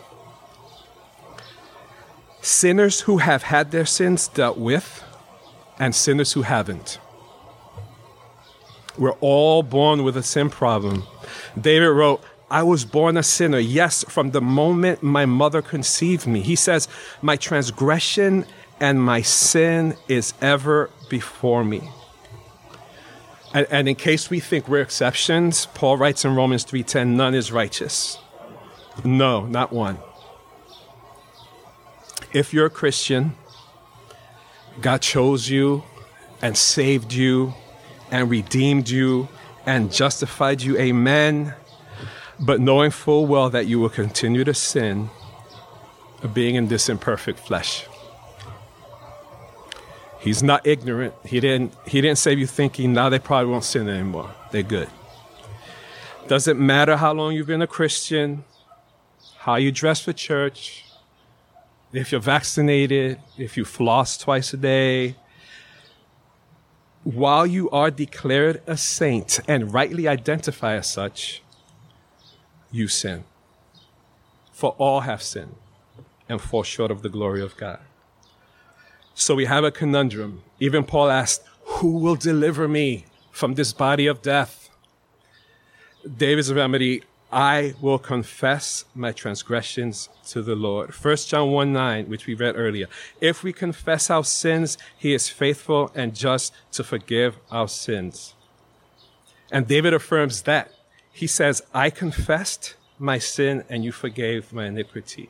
sinners 2.41 3.01
who 3.01 3.17
have 3.17 3.43
had 3.43 3.71
their 3.71 3.85
sins 3.85 4.27
dealt 4.27 4.57
with, 4.57 5.03
and 5.79 5.95
sinners 5.95 6.33
who 6.33 6.43
haven't. 6.43 6.99
We're 8.99 9.19
all 9.19 9.63
born 9.63 10.03
with 10.03 10.15
a 10.15 10.21
sin 10.21 10.51
problem. 10.51 11.03
David 11.59 11.87
wrote, 11.87 12.21
I 12.51 12.61
was 12.61 12.85
born 12.85 13.17
a 13.17 13.23
sinner. 13.23 13.57
Yes, 13.57 14.05
from 14.07 14.29
the 14.29 14.41
moment 14.41 15.01
my 15.01 15.25
mother 15.25 15.63
conceived 15.63 16.27
me. 16.27 16.41
He 16.41 16.55
says, 16.55 16.87
My 17.23 17.35
transgression 17.35 18.45
and 18.79 19.03
my 19.03 19.23
sin 19.23 19.97
is 20.07 20.35
ever 20.39 20.91
before 21.09 21.63
me. 21.63 21.89
And, 23.55 23.65
and 23.71 23.89
in 23.89 23.95
case 23.95 24.29
we 24.29 24.39
think 24.39 24.67
we're 24.67 24.81
exceptions, 24.81 25.65
Paul 25.73 25.97
writes 25.97 26.23
in 26.25 26.35
Romans 26.35 26.63
3:10, 26.65 27.15
none 27.15 27.33
is 27.33 27.51
righteous. 27.51 28.19
No, 29.03 29.45
not 29.45 29.73
one. 29.73 29.97
If 32.33 32.53
you're 32.53 32.67
a 32.67 32.77
Christian, 32.81 33.33
God 34.81 35.01
chose 35.01 35.49
you 35.49 35.83
and 36.41 36.55
saved 36.55 37.13
you 37.13 37.55
and 38.11 38.29
redeemed 38.29 38.89
you 38.89 39.29
and 39.65 39.91
justified 39.91 40.61
you. 40.61 40.77
Amen 40.77 41.55
but 42.39 42.59
knowing 42.59 42.91
full 42.91 43.25
well 43.25 43.49
that 43.49 43.67
you 43.67 43.79
will 43.79 43.89
continue 43.89 44.43
to 44.43 44.53
sin, 44.53 45.09
being 46.33 46.55
in 46.55 46.67
this 46.67 46.89
imperfect 46.89 47.39
flesh. 47.39 47.87
He's 50.25 50.41
not 50.41 50.65
ignorant. 50.65 51.13
He 51.23 51.39
didn't, 51.39 51.71
he 51.85 52.01
didn't 52.01 52.17
save 52.17 52.39
you 52.39 52.47
thinking 52.47 52.93
now 52.93 53.09
they 53.09 53.19
probably 53.19 53.51
won't 53.51 53.63
sin 53.63 53.87
anymore. 53.87 54.33
They're 54.49 54.63
good. 54.63 54.89
Doesn't 56.27 56.59
matter 56.59 56.97
how 56.97 57.13
long 57.13 57.33
you've 57.33 57.45
been 57.45 57.61
a 57.61 57.67
Christian, 57.67 58.43
how 59.37 59.57
you 59.57 59.71
dress 59.71 60.01
for 60.01 60.13
church, 60.13 60.83
if 61.93 62.11
you're 62.11 62.19
vaccinated, 62.19 63.19
if 63.37 63.55
you 63.55 63.65
floss 63.65 64.17
twice 64.17 64.51
a 64.51 64.57
day. 64.57 65.15
While 67.03 67.45
you 67.45 67.69
are 67.69 67.91
declared 67.91 68.63
a 68.65 68.77
saint 68.77 69.39
and 69.47 69.71
rightly 69.71 70.07
identify 70.07 70.75
as 70.75 70.89
such, 70.89 71.43
you 72.71 72.87
sin. 72.87 73.25
For 74.51 74.71
all 74.79 75.01
have 75.01 75.21
sinned 75.21 75.55
and 76.27 76.41
fall 76.41 76.63
short 76.63 76.89
of 76.89 77.03
the 77.03 77.09
glory 77.09 77.43
of 77.43 77.55
God. 77.57 77.79
So 79.17 79.33
we 79.33 79.45
have 79.45 79.63
a 79.63 79.71
conundrum. 79.71 80.43
Even 80.59 80.83
Paul 80.83 81.09
asked, 81.09 81.41
Who 81.77 81.97
will 81.99 82.15
deliver 82.15 82.67
me 82.67 83.05
from 83.31 83.55
this 83.55 83.71
body 83.71 84.07
of 84.07 84.21
death? 84.21 84.69
David's 86.17 86.53
remedy, 86.53 87.01
I 87.31 87.75
will 87.81 87.97
confess 87.97 88.83
my 88.93 89.13
transgressions 89.13 90.09
to 90.27 90.41
the 90.41 90.55
Lord. 90.55 90.91
1 90.91 91.15
John 91.17 91.51
1 91.51 91.71
9, 91.71 92.09
which 92.09 92.27
we 92.27 92.33
read 92.33 92.55
earlier. 92.57 92.87
If 93.21 93.41
we 93.41 93.53
confess 93.53 94.09
our 94.09 94.25
sins, 94.25 94.77
he 94.97 95.13
is 95.13 95.29
faithful 95.29 95.91
and 95.95 96.13
just 96.13 96.53
to 96.73 96.83
forgive 96.83 97.37
our 97.49 97.69
sins. 97.69 98.35
And 99.49 99.65
David 99.65 99.93
affirms 99.93 100.41
that 100.41 100.71
he 101.11 101.27
says, 101.27 101.61
I 101.73 101.89
confessed 101.89 102.75
my 102.99 103.17
sin 103.19 103.63
and 103.69 103.85
you 103.85 103.93
forgave 103.93 104.51
my 104.51 104.65
iniquity. 104.65 105.29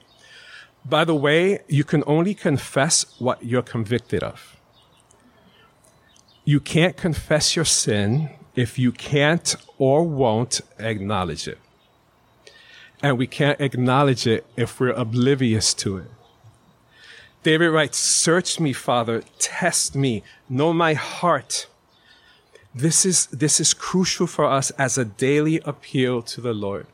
By 0.87 1.03
the 1.03 1.15
way, 1.15 1.59
you 1.67 1.83
can 1.83 2.03
only 2.05 2.33
confess 2.33 3.05
what 3.19 3.43
you're 3.43 3.61
convicted 3.61 4.23
of. 4.23 4.57
You 6.43 6.59
can't 6.59 6.95
confess 6.95 7.55
your 7.55 7.65
sin 7.65 8.29
if 8.55 8.77
you 8.77 8.91
can't 8.91 9.55
or 9.77 10.03
won't 10.03 10.61
acknowledge 10.77 11.47
it. 11.47 11.57
And 13.01 13.17
we 13.17 13.27
can't 13.27 13.59
acknowledge 13.59 14.27
it 14.27 14.45
if 14.55 14.79
we're 14.79 14.91
oblivious 14.91 15.73
to 15.75 15.97
it. 15.97 16.11
David 17.41 17.69
writes, 17.69 17.97
Search 17.97 18.59
me, 18.59 18.71
Father, 18.73 19.23
test 19.39 19.95
me, 19.95 20.23
know 20.47 20.71
my 20.71 20.93
heart 20.93 21.67
this 22.75 23.05
is, 23.05 23.27
this 23.27 23.61
is 23.61 23.73
crucial 23.73 24.27
for 24.27 24.43
us 24.43 24.69
as 24.71 24.97
a 24.97 25.05
daily 25.05 25.61
appeal 25.63 26.21
to 26.23 26.41
the 26.41 26.53
Lord. 26.53 26.87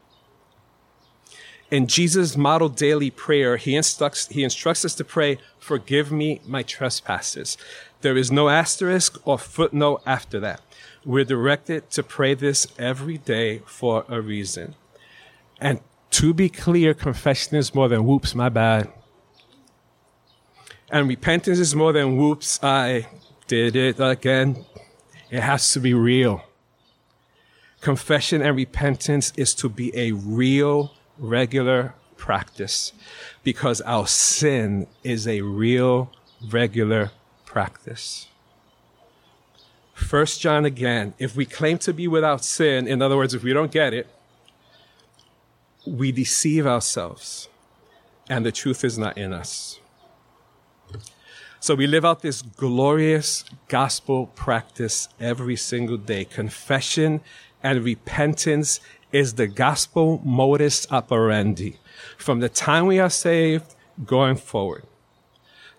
In 1.72 1.88
Jesus' 1.88 2.36
model 2.36 2.68
daily 2.68 3.10
prayer, 3.10 3.56
he 3.56 3.78
instructs, 3.78 4.28
he 4.28 4.44
instructs 4.44 4.84
us 4.84 4.94
to 4.96 5.06
pray, 5.06 5.38
Forgive 5.58 6.12
me 6.12 6.42
my 6.46 6.64
trespasses. 6.64 7.58
There 8.02 8.18
is 8.18 8.32
no 8.32 8.50
asterisk 8.50 9.18
or 9.26 9.38
footnote 9.38 10.02
after 10.06 10.40
that. 10.42 10.62
We're 11.06 11.24
directed 11.24 11.90
to 11.92 12.04
pray 12.04 12.34
this 12.34 12.68
every 12.78 13.18
day 13.18 13.60
for 13.66 14.06
a 14.10 14.20
reason. 14.20 14.76
And 15.62 15.80
to 16.12 16.34
be 16.34 16.50
clear, 16.50 16.94
confession 16.94 17.56
is 17.56 17.74
more 17.74 17.88
than 17.88 18.06
whoops, 18.06 18.36
my 18.36 18.50
bad. 18.50 18.92
And 20.90 21.08
repentance 21.08 21.58
is 21.58 21.74
more 21.74 21.94
than 21.94 22.18
whoops, 22.18 22.60
I 22.62 23.08
did 23.48 23.78
it 23.78 24.00
again. 24.00 24.66
It 25.30 25.40
has 25.40 25.72
to 25.72 25.80
be 25.80 25.94
real. 25.94 26.44
Confession 27.80 28.42
and 28.42 28.58
repentance 28.58 29.32
is 29.38 29.56
to 29.56 29.70
be 29.70 29.96
a 29.96 30.12
real, 30.12 30.92
regular 31.22 31.94
practice 32.18 32.92
because 33.44 33.80
our 33.82 34.08
sin 34.08 34.88
is 35.04 35.28
a 35.28 35.42
real, 35.42 36.12
regular 36.50 37.12
practice. 37.46 38.28
First 39.94 40.42
John 40.42 40.66
again, 40.66 41.14
if 41.20 41.36
we 41.36 41.46
claim 41.46 41.78
to 41.80 41.94
be 41.94 42.08
without 42.08 42.44
sin, 42.44 42.88
in 42.88 43.02
other 43.02 43.16
words, 43.16 43.34
if 43.34 43.44
we 43.44 43.54
don't 43.54 43.72
get 43.72 43.94
it, 43.94 44.08
we 45.86 46.12
deceive 46.12 46.68
ourselves 46.68 47.48
and 48.30 48.46
the 48.46 48.52
truth 48.52 48.84
is 48.84 48.98
not 48.98 49.18
in 49.18 49.34
us. 49.34 49.80
So 51.60 51.76
we 51.76 51.86
live 51.86 52.04
out 52.04 52.22
this 52.22 52.42
glorious 52.42 53.46
gospel 53.68 54.28
practice 54.28 55.10
every 55.20 55.56
single 55.56 55.98
day. 55.98 56.26
Confession 56.26 57.22
and 57.62 57.84
repentance 57.84 58.80
is 59.12 59.34
the 59.34 59.48
gospel 59.48 60.22
modus 60.24 60.88
operandi 60.92 61.78
from 62.18 62.40
the 62.40 62.50
time 62.50 62.86
we 62.86 63.00
are 63.00 63.10
saved 63.10 63.76
going 64.06 64.36
forward. 64.36 64.84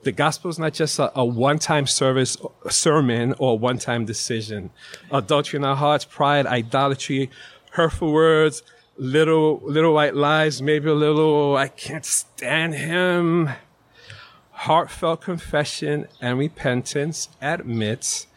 The 0.02 0.12
gospel 0.12 0.50
is 0.50 0.58
not 0.58 0.74
just 0.74 0.98
a, 0.98 1.16
a 1.18 1.24
one-time 1.24 1.86
service, 1.86 2.36
sermon 2.68 3.34
or 3.38 3.58
one-time 3.58 4.04
decision. 4.04 4.70
Adultery 5.10 5.58
in 5.58 5.64
our 5.64 5.76
hearts, 5.76 6.04
pride, 6.04 6.46
idolatry, 6.46 7.30
hurtful 7.70 8.12
words, 8.12 8.62
little, 8.96 9.60
little 9.62 9.94
white 9.94 10.16
lies, 10.16 10.60
maybe 10.60 10.88
a 10.88 10.94
little, 10.94 11.20
oh, 11.20 11.56
I 11.56 11.68
can't 11.68 12.04
stand 12.04 12.74
him 12.74 13.50
heartfelt 14.62 15.20
confession 15.20 16.06
and 16.20 16.38
repentance 16.38 17.28
admits 17.40 18.28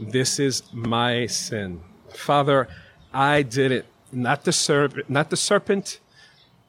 this 0.00 0.38
is 0.38 0.62
my 0.72 1.26
sin. 1.26 1.78
Father, 2.08 2.68
I 3.12 3.42
did 3.42 3.70
it. 3.70 3.84
Not 4.14 4.44
the 4.44 4.52
serpent, 4.52 5.10
not 5.10 5.30
the 5.30 5.36
serpent, 5.36 6.00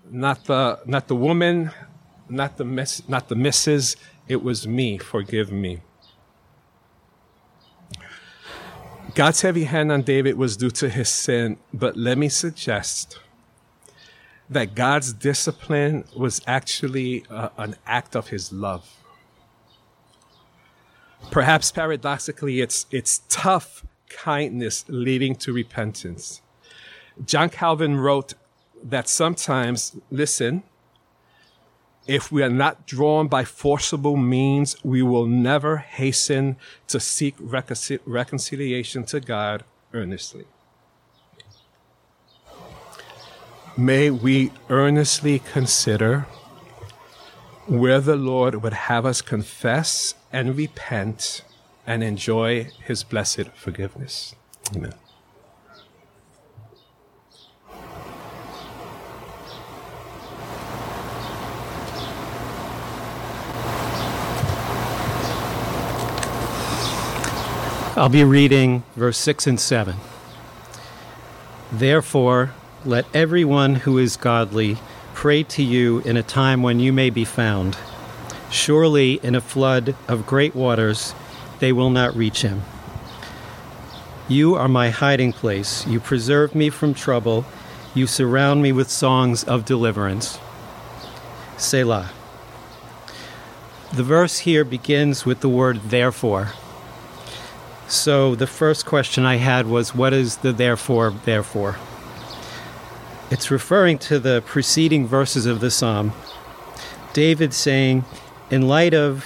not 0.09 0.45
the 0.45 0.79
not 0.85 1.07
the 1.07 1.15
woman, 1.15 1.71
not 2.29 2.57
the 2.57 2.65
miss, 2.65 3.07
not 3.07 3.29
the 3.29 3.35
missus. 3.35 3.95
It 4.27 4.43
was 4.43 4.67
me. 4.67 4.97
Forgive 4.97 5.51
me. 5.51 5.81
God's 9.13 9.41
heavy 9.41 9.63
hand 9.63 9.91
on 9.91 10.01
David 10.01 10.37
was 10.37 10.57
due 10.57 10.71
to 10.71 10.89
his 10.89 11.07
sin, 11.07 11.57
but 11.73 11.95
let 11.95 12.17
me 12.17 12.27
suggest 12.27 13.19
that 14.49 14.75
God's 14.75 15.13
discipline 15.13 16.03
was 16.15 16.41
actually 16.45 17.25
uh, 17.29 17.49
an 17.57 17.75
act 17.85 18.15
of 18.15 18.27
his 18.27 18.51
love. 18.51 18.85
Perhaps 21.31 21.71
paradoxically, 21.71 22.61
it's, 22.61 22.85
it's 22.91 23.21
tough 23.29 23.85
kindness 24.09 24.85
leading 24.87 25.35
to 25.35 25.53
repentance. 25.53 26.41
John 27.23 27.49
Calvin 27.49 27.97
wrote 27.97 28.33
that 28.83 29.07
sometimes, 29.07 29.95
listen, 30.11 30.63
if 32.07 32.31
we 32.31 32.43
are 32.43 32.49
not 32.49 32.85
drawn 32.85 33.27
by 33.27 33.45
forcible 33.45 34.15
means, 34.15 34.75
we 34.83 35.01
will 35.01 35.25
never 35.25 35.77
hasten 35.77 36.57
to 36.87 36.99
seek 36.99 37.37
reconcil- 37.37 37.99
reconciliation 38.05 39.05
to 39.05 39.19
God 39.19 39.63
earnestly. 39.93 40.45
May 43.77 44.09
we 44.09 44.51
earnestly 44.69 45.39
consider 45.39 46.27
where 47.67 47.99
the 47.99 48.15
Lord 48.15 48.61
would 48.61 48.73
have 48.73 49.05
us 49.05 49.21
confess 49.21 50.13
and 50.31 50.55
repent 50.55 51.43
and 51.87 52.03
enjoy 52.03 52.69
his 52.83 53.03
blessed 53.03 53.49
forgiveness. 53.55 54.35
Amen. 54.75 54.93
I'll 67.97 68.09
be 68.09 68.25
reading 68.25 68.83
verse 68.97 69.17
6 69.19 69.47
and 69.47 69.57
7. 69.57 69.95
Therefore, 71.71 72.51
let 72.83 73.05
everyone 73.13 73.75
who 73.75 73.97
is 73.97 74.17
godly 74.17 74.75
pray 75.13 75.43
to 75.43 75.63
you 75.63 75.99
in 75.99 76.17
a 76.17 76.21
time 76.21 76.61
when 76.61 76.81
you 76.81 76.91
may 76.91 77.09
be 77.09 77.23
found. 77.23 77.77
Surely, 78.51 79.13
in 79.23 79.33
a 79.33 79.39
flood 79.39 79.95
of 80.09 80.27
great 80.27 80.53
waters, 80.53 81.15
they 81.59 81.71
will 81.71 81.89
not 81.89 82.13
reach 82.17 82.41
him. 82.41 82.63
You 84.27 84.55
are 84.55 84.67
my 84.67 84.89
hiding 84.89 85.31
place. 85.31 85.87
You 85.87 86.01
preserve 86.01 86.53
me 86.53 86.69
from 86.69 86.93
trouble. 86.93 87.45
You 87.93 88.07
surround 88.07 88.61
me 88.61 88.73
with 88.73 88.91
songs 88.91 89.45
of 89.45 89.63
deliverance. 89.63 90.37
Selah. 91.55 92.11
The 93.93 94.03
verse 94.03 94.39
here 94.39 94.65
begins 94.65 95.25
with 95.25 95.39
the 95.39 95.47
word 95.47 95.79
therefore. 95.83 96.51
So 97.87 98.33
the 98.33 98.47
first 98.47 98.85
question 98.85 99.25
I 99.25 99.35
had 99.35 99.67
was, 99.67 99.93
what 99.93 100.11
is 100.11 100.37
the 100.37 100.51
therefore, 100.51 101.11
therefore? 101.25 101.77
It's 103.29 103.51
referring 103.51 103.99
to 103.99 104.19
the 104.19 104.43
preceding 104.45 105.07
verses 105.07 105.45
of 105.45 105.59
the 105.59 105.71
psalm. 105.71 106.13
David 107.13 107.53
saying, 107.53 108.05
in 108.49 108.67
light 108.67 108.93
of 108.93 109.25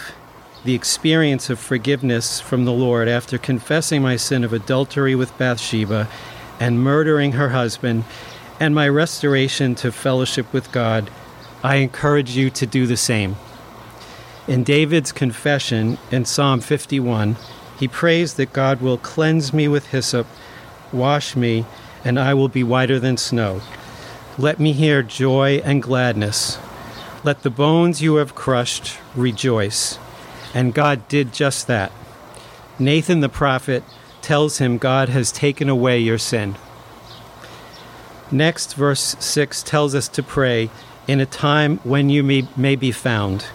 the 0.66 0.76
experience 0.76 1.50
of 1.50 1.58
forgiveness 1.58 2.42
from 2.42 2.66
the 2.66 2.74
Lord 2.74 3.08
after 3.08 3.38
confessing 3.38 4.02
my 4.02 4.18
sin 4.18 4.44
of 4.44 4.52
adultery 4.52 5.16
with 5.16 5.38
Bathsheba 5.38 6.10
and 6.60 6.84
murdering 6.84 7.34
her 7.34 7.50
husband, 7.50 8.04
and 8.60 8.76
my 8.76 8.90
restoration 8.90 9.74
to 9.76 9.92
fellowship 9.92 10.52
with 10.52 10.70
God, 10.74 11.10
I 11.64 11.78
encourage 11.78 12.36
you 12.36 12.50
to 12.52 12.66
do 12.66 12.86
the 12.86 12.98
same. 12.98 13.38
In 14.48 14.64
David's 14.64 15.14
confession 15.14 15.98
in 16.12 16.26
Psalm 16.26 16.60
51, 16.60 17.38
he 17.80 17.88
prays 17.88 18.34
that 18.34 18.52
God 18.52 18.82
will 18.82 18.98
cleanse 18.98 19.54
me 19.54 19.70
with 19.70 19.88
hyssop, 19.88 20.28
wash 20.92 21.36
me, 21.36 21.66
and 22.04 22.20
I 22.20 22.34
will 22.34 22.50
be 22.50 22.64
whiter 22.64 23.00
than 23.00 23.16
snow. 23.16 23.62
Let 24.38 24.60
me 24.60 24.74
hear 24.74 25.02
joy 25.02 25.62
and 25.64 25.82
gladness. 25.82 26.60
Let 27.24 27.44
the 27.44 27.50
bones 27.50 28.02
you 28.02 28.16
have 28.16 28.36
crushed 28.36 28.98
rejoice. 29.16 29.98
And 30.54 30.74
God 30.74 31.08
did 31.08 31.34
just 31.34 31.68
that. 31.68 31.92
Nathan 32.78 33.22
the 33.22 33.30
prophet 33.30 33.84
tells 34.22 34.58
him 34.58 34.78
God 34.78 35.10
has 35.10 35.32
taken 35.32 35.70
away 35.70 36.00
your 36.00 36.18
sin. 36.18 36.56
Next, 38.32 38.74
verse 38.74 39.16
6 39.20 39.64
tells 39.64 39.96
us 39.96 40.08
to 40.10 40.22
pray 40.22 40.70
in 41.08 41.20
a 41.20 41.26
time 41.26 41.78
when 41.80 42.10
you 42.10 42.24
may, 42.24 42.48
may 42.58 42.76
be 42.76 42.92
found. 42.92 43.46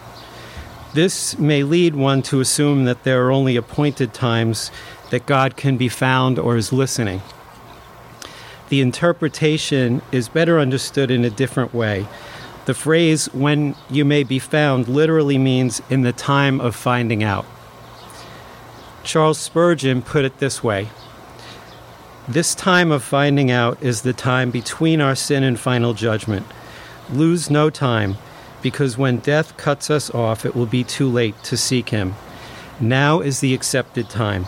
This 0.94 1.36
may 1.40 1.64
lead 1.64 1.96
one 1.96 2.22
to 2.22 2.38
assume 2.38 2.84
that 2.84 3.02
there 3.02 3.26
are 3.26 3.32
only 3.32 3.56
appointed 3.56 4.14
times 4.14 4.70
that 5.10 5.26
God 5.26 5.56
can 5.56 5.76
be 5.76 5.88
found 5.88 6.38
or 6.38 6.56
is 6.56 6.72
listening. 6.72 7.20
The 8.68 8.80
interpretation 8.80 10.02
is 10.12 10.28
better 10.28 10.60
understood 10.60 11.10
in 11.10 11.24
a 11.24 11.30
different 11.30 11.74
way. 11.74 12.06
The 12.66 12.74
phrase, 12.74 13.26
when 13.34 13.74
you 13.90 14.04
may 14.04 14.22
be 14.22 14.38
found, 14.38 14.86
literally 14.86 15.36
means 15.36 15.82
in 15.90 16.02
the 16.02 16.12
time 16.12 16.60
of 16.60 16.76
finding 16.76 17.24
out. 17.24 17.44
Charles 19.02 19.38
Spurgeon 19.38 20.00
put 20.00 20.24
it 20.24 20.38
this 20.38 20.62
way 20.62 20.90
This 22.28 22.54
time 22.54 22.92
of 22.92 23.02
finding 23.02 23.50
out 23.50 23.82
is 23.82 24.02
the 24.02 24.12
time 24.12 24.52
between 24.52 25.00
our 25.00 25.16
sin 25.16 25.42
and 25.42 25.58
final 25.58 25.92
judgment. 25.92 26.46
Lose 27.10 27.50
no 27.50 27.68
time 27.68 28.16
because 28.64 28.96
when 28.96 29.18
death 29.18 29.58
cuts 29.58 29.90
us 29.90 30.08
off, 30.14 30.46
it 30.46 30.56
will 30.56 30.64
be 30.64 30.82
too 30.82 31.06
late 31.06 31.40
to 31.42 31.54
seek 31.54 31.90
him. 31.90 32.14
Now 32.80 33.20
is 33.20 33.40
the 33.40 33.52
accepted 33.52 34.08
time. 34.08 34.46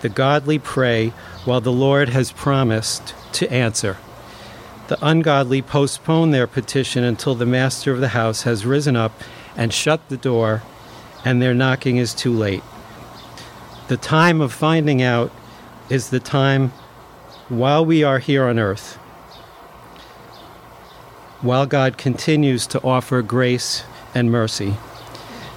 The 0.00 0.08
godly 0.08 0.60
pray 0.60 1.08
while 1.44 1.60
the 1.60 1.72
Lord 1.72 2.08
has 2.10 2.30
promised 2.30 3.16
to 3.32 3.52
answer. 3.52 3.96
The 4.86 5.04
ungodly 5.04 5.60
postpone 5.60 6.30
their 6.30 6.46
petition 6.46 7.02
until 7.02 7.34
the 7.34 7.46
master 7.46 7.92
of 7.92 7.98
the 7.98 8.10
house 8.10 8.42
has 8.42 8.64
risen 8.64 8.94
up 8.94 9.10
and 9.56 9.74
shut 9.74 10.08
the 10.08 10.16
door, 10.16 10.62
and 11.24 11.42
their 11.42 11.52
knocking 11.52 11.96
is 11.96 12.14
too 12.14 12.32
late. 12.32 12.62
The 13.88 13.96
time 13.96 14.40
of 14.40 14.52
finding 14.52 15.02
out 15.02 15.32
is 15.90 16.10
the 16.10 16.20
time 16.20 16.70
while 17.48 17.84
we 17.84 18.04
are 18.04 18.20
here 18.20 18.44
on 18.44 18.60
earth 18.60 18.97
while 21.40 21.66
God 21.66 21.96
continues 21.96 22.66
to 22.68 22.82
offer 22.82 23.22
grace 23.22 23.84
and 24.14 24.30
mercy. 24.30 24.74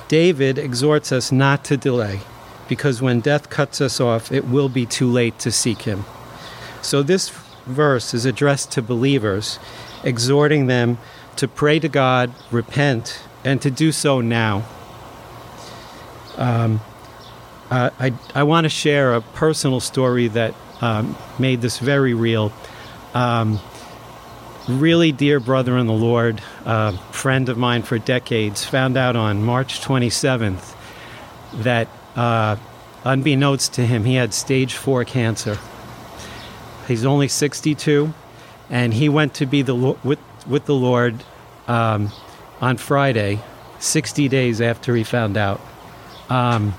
David 0.07 0.57
exhorts 0.57 1.11
us 1.11 1.31
not 1.31 1.63
to 1.65 1.77
delay, 1.77 2.19
because 2.67 3.01
when 3.01 3.21
death 3.21 3.49
cuts 3.49 3.81
us 3.81 3.99
off, 3.99 4.31
it 4.31 4.45
will 4.45 4.69
be 4.69 4.85
too 4.85 5.09
late 5.09 5.39
to 5.39 5.51
seek 5.51 5.83
Him. 5.83 6.05
So, 6.81 7.01
this 7.01 7.29
verse 7.65 8.13
is 8.13 8.25
addressed 8.25 8.71
to 8.73 8.81
believers, 8.81 9.59
exhorting 10.03 10.67
them 10.67 10.97
to 11.37 11.47
pray 11.47 11.79
to 11.79 11.87
God, 11.87 12.33
repent, 12.51 13.21
and 13.43 13.61
to 13.61 13.71
do 13.71 13.91
so 13.91 14.21
now. 14.21 14.65
Um, 16.37 16.81
uh, 17.69 17.89
I, 17.99 18.13
I 18.35 18.43
want 18.43 18.65
to 18.65 18.69
share 18.69 19.13
a 19.13 19.21
personal 19.21 19.79
story 19.79 20.27
that 20.27 20.53
um, 20.81 21.15
made 21.39 21.61
this 21.61 21.79
very 21.79 22.13
real. 22.13 22.51
Um, 23.13 23.59
really 24.67 25.11
dear 25.11 25.39
brother 25.39 25.77
in 25.77 25.87
the 25.87 25.93
Lord, 25.93 26.41
friend 27.11 27.49
of 27.49 27.57
mine 27.57 27.83
for 27.83 27.97
decades, 27.97 28.63
found 28.65 28.97
out 28.97 29.15
on 29.15 29.43
March 29.43 29.81
27th 29.81 30.75
that, 31.55 31.87
uh, 32.15 32.55
unbeknownst 33.03 33.73
to 33.73 33.85
him, 33.85 34.03
he 34.05 34.15
had 34.15 34.33
stage 34.33 34.75
four 34.75 35.03
cancer. 35.05 35.57
He's 36.87 37.05
only 37.05 37.27
62, 37.27 38.13
and 38.69 38.93
he 38.93 39.09
went 39.09 39.33
to 39.35 39.45
be 39.45 39.61
the 39.61 39.75
with 39.75 40.19
with 40.47 40.65
the 40.65 40.75
Lord 40.75 41.23
um, 41.67 42.11
on 42.59 42.77
Friday, 42.77 43.39
60 43.79 44.27
days 44.27 44.61
after 44.61 44.95
he 44.95 45.03
found 45.03 45.37
out. 45.37 45.61
Um, 46.29 46.73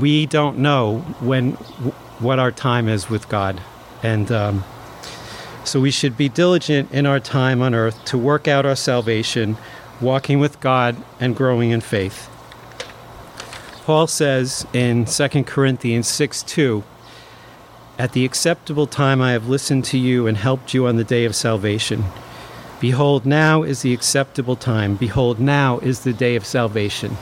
we 0.00 0.26
don't 0.26 0.58
know 0.58 0.98
when 1.20 1.52
what 2.20 2.38
our 2.38 2.50
time 2.50 2.88
is 2.88 3.08
with 3.08 3.28
God, 3.28 3.60
and 4.02 4.30
um, 4.30 4.64
so 5.64 5.80
we 5.80 5.90
should 5.90 6.16
be 6.16 6.28
diligent 6.28 6.90
in 6.92 7.06
our 7.06 7.20
time 7.20 7.62
on 7.62 7.74
earth 7.74 8.04
to 8.06 8.18
work 8.18 8.48
out 8.48 8.66
our 8.66 8.76
salvation, 8.76 9.56
walking 10.00 10.38
with 10.38 10.60
God 10.60 10.96
and 11.20 11.36
growing 11.36 11.70
in 11.70 11.80
faith. 11.80 12.28
Paul 13.84 14.06
says 14.06 14.66
in 14.72 15.06
2 15.06 15.44
Corinthians 15.44 16.06
6 16.08 16.42
2, 16.44 16.84
At 17.98 18.12
the 18.12 18.24
acceptable 18.24 18.86
time 18.86 19.20
I 19.20 19.32
have 19.32 19.48
listened 19.48 19.84
to 19.86 19.98
you 19.98 20.26
and 20.26 20.36
helped 20.36 20.72
you 20.72 20.86
on 20.86 20.96
the 20.96 21.04
day 21.04 21.24
of 21.24 21.34
salvation. 21.34 22.04
Behold, 22.80 23.26
now 23.26 23.62
is 23.62 23.82
the 23.82 23.92
acceptable 23.92 24.56
time. 24.56 24.96
Behold, 24.96 25.38
now 25.38 25.78
is 25.78 26.00
the 26.00 26.12
day 26.12 26.36
of 26.36 26.44
salvation. 26.44 27.16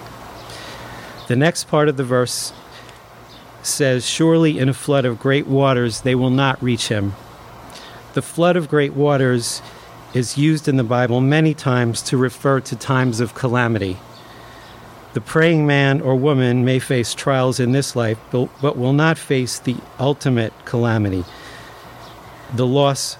The 1.28 1.36
next 1.36 1.64
part 1.64 1.88
of 1.88 1.96
the 1.96 2.04
verse 2.04 2.52
says, 3.62 4.08
Surely 4.08 4.58
in 4.58 4.68
a 4.68 4.74
flood 4.74 5.04
of 5.04 5.18
great 5.20 5.46
waters 5.46 6.00
they 6.00 6.14
will 6.14 6.30
not 6.30 6.62
reach 6.62 6.88
him. 6.88 7.14
The 8.14 8.22
flood 8.22 8.56
of 8.56 8.68
great 8.68 8.94
waters 8.94 9.62
is 10.14 10.36
used 10.36 10.66
in 10.66 10.76
the 10.76 10.84
Bible 10.84 11.20
many 11.20 11.54
times 11.54 12.02
to 12.02 12.16
refer 12.16 12.60
to 12.60 12.76
times 12.76 13.20
of 13.20 13.34
calamity. 13.34 13.96
The 15.12 15.20
praying 15.20 15.66
man 15.66 16.00
or 16.00 16.16
woman 16.16 16.64
may 16.64 16.78
face 16.78 17.14
trials 17.14 17.60
in 17.60 17.72
this 17.72 17.94
life, 17.94 18.18
but, 18.30 18.76
will 18.76 18.92
not 18.92 19.18
face 19.18 19.58
the 19.58 19.76
ultimate 19.98 20.52
calamity 20.64 21.24
the 22.52 22.66
loss 22.66 23.16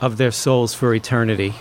of 0.00 0.16
their 0.16 0.30
souls 0.30 0.74
for 0.74 0.94
eternity. 0.94 1.54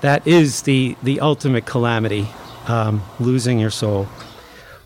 That 0.00 0.26
is 0.26 0.62
the, 0.62 0.96
the 1.02 1.20
ultimate 1.20 1.66
calamity, 1.66 2.28
um, 2.66 3.02
losing 3.18 3.58
your 3.58 3.70
soul. 3.70 4.08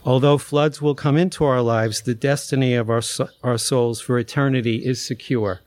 Although 0.04 0.38
floods 0.38 0.82
will 0.82 0.94
come 0.94 1.16
into 1.16 1.44
our 1.44 1.62
lives, 1.62 2.02
the 2.02 2.14
destiny 2.14 2.74
of 2.74 2.90
our, 2.90 3.02
our 3.42 3.56
souls 3.56 4.00
for 4.00 4.18
eternity 4.18 4.84
is 4.84 5.04
secure. 5.04 5.60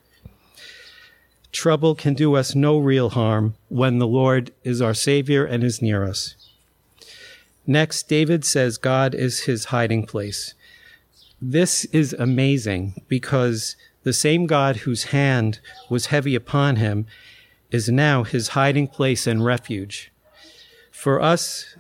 Trouble 1.52 1.96
can 1.96 2.14
do 2.14 2.36
us 2.36 2.54
no 2.54 2.78
real 2.78 3.10
harm 3.10 3.56
when 3.70 3.98
the 3.98 4.06
Lord 4.08 4.52
is 4.64 4.82
our 4.82 4.94
Savior 4.94 5.44
and 5.44 5.64
is 5.64 5.82
near 5.82 6.04
us. 6.04 6.36
Next, 7.66 8.08
David 8.08 8.46
says 8.46 8.78
God 8.78 9.16
is 9.16 9.42
his 9.42 9.66
hiding 9.66 10.06
place. 10.06 10.54
This 11.42 11.86
is 11.86 12.14
amazing 12.14 13.02
because 13.08 13.76
the 14.04 14.14
same 14.14 14.46
God 14.46 14.78
whose 14.78 15.06
hand 15.06 15.60
was 15.90 16.08
heavy 16.08 16.36
upon 16.36 16.76
him 16.76 17.08
is 17.72 17.90
now 17.90 18.24
his 18.24 18.50
hiding 18.50 18.88
place 18.88 19.26
and 19.26 19.44
refuge. 19.44 20.12
For 20.92 21.22
us, 21.22 21.76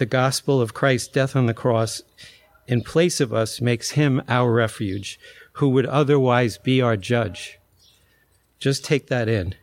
the 0.00 0.06
gospel 0.06 0.62
of 0.62 0.72
Christ's 0.72 1.08
death 1.08 1.36
on 1.36 1.44
the 1.44 1.52
cross 1.52 2.00
in 2.66 2.80
place 2.80 3.20
of 3.20 3.34
us 3.34 3.60
makes 3.60 3.90
him 3.90 4.22
our 4.28 4.50
refuge, 4.50 5.20
who 5.52 5.68
would 5.68 5.84
otherwise 5.84 6.56
be 6.56 6.80
our 6.80 6.96
judge. 6.96 7.58
Just 8.58 8.82
take 8.82 9.08
that 9.08 9.28
in. 9.28 9.54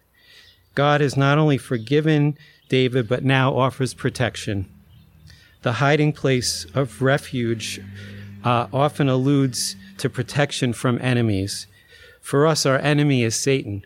God 0.76 1.02
has 1.02 1.18
not 1.18 1.40
only 1.40 1.58
forgiven 1.58 2.38
David, 2.70 3.10
but 3.10 3.24
now 3.24 3.58
offers 3.58 3.96
protection. 3.96 4.70
The 5.64 5.74
hiding 5.74 6.14
place 6.14 6.68
of 6.76 7.02
refuge 7.02 7.82
uh, 8.44 8.68
often 8.72 9.10
alludes 9.10 9.76
to 9.98 10.08
protection 10.08 10.72
from 10.72 11.00
enemies. 11.02 11.66
For 12.22 12.46
us, 12.46 12.64
our 12.64 12.78
enemy 12.78 13.24
is 13.24 13.36
Satan, 13.36 13.84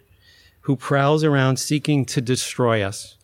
who 0.62 0.76
prowls 0.76 1.24
around 1.24 1.60
seeking 1.60 2.04
to 2.08 2.20
destroy 2.20 2.82
us. 2.82 3.16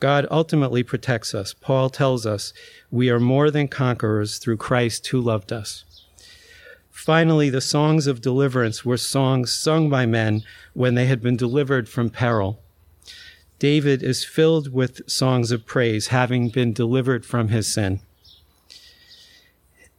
God 0.00 0.26
ultimately 0.30 0.82
protects 0.82 1.34
us. 1.34 1.54
Paul 1.54 1.90
tells 1.90 2.24
us 2.24 2.52
we 2.90 3.10
are 3.10 3.20
more 3.20 3.50
than 3.50 3.68
conquerors 3.68 4.38
through 4.38 4.58
Christ 4.58 5.06
who 5.08 5.20
loved 5.20 5.52
us. 5.52 5.84
Finally, 6.90 7.50
the 7.50 7.60
songs 7.60 8.06
of 8.06 8.20
deliverance 8.20 8.84
were 8.84 8.96
songs 8.96 9.52
sung 9.52 9.88
by 9.88 10.04
men 10.04 10.42
when 10.74 10.94
they 10.94 11.06
had 11.06 11.22
been 11.22 11.36
delivered 11.36 11.88
from 11.88 12.10
peril. 12.10 12.60
David 13.58 14.02
is 14.02 14.24
filled 14.24 14.72
with 14.72 15.08
songs 15.08 15.50
of 15.50 15.66
praise, 15.66 16.08
having 16.08 16.48
been 16.48 16.72
delivered 16.72 17.24
from 17.24 17.48
his 17.48 17.72
sin. 17.72 18.00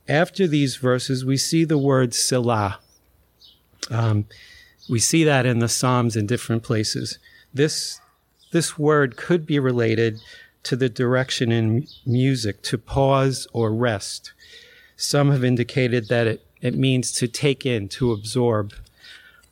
After 0.08 0.48
these 0.48 0.78
verses, 0.78 1.26
we 1.26 1.38
see 1.38 1.66
the 1.66 1.78
word 1.78 2.14
Selah. 2.14 2.80
Um, 3.90 4.26
we 4.90 5.00
see 5.00 5.24
that 5.24 5.46
in 5.46 5.60
the 5.60 5.70
Psalms 5.70 6.16
in 6.16 6.26
different 6.26 6.64
places. 6.64 7.20
This 7.54 8.00
this 8.52 8.78
word 8.78 9.16
could 9.16 9.46
be 9.46 9.60
related 9.60 10.22
to 10.64 10.76
the 10.76 10.90
direction 10.90 11.52
in 11.52 11.88
music, 12.06 12.62
to 12.64 12.78
pause 12.78 13.48
or 13.54 13.72
rest. 13.72 14.34
Some 14.98 15.32
have 15.32 15.44
indicated 15.44 16.10
that 16.10 16.28
it, 16.28 16.46
it 16.62 16.76
means 16.76 17.12
to 17.14 17.28
take 17.28 17.66
in, 17.66 17.88
to 17.90 18.12
absorb. 18.12 18.74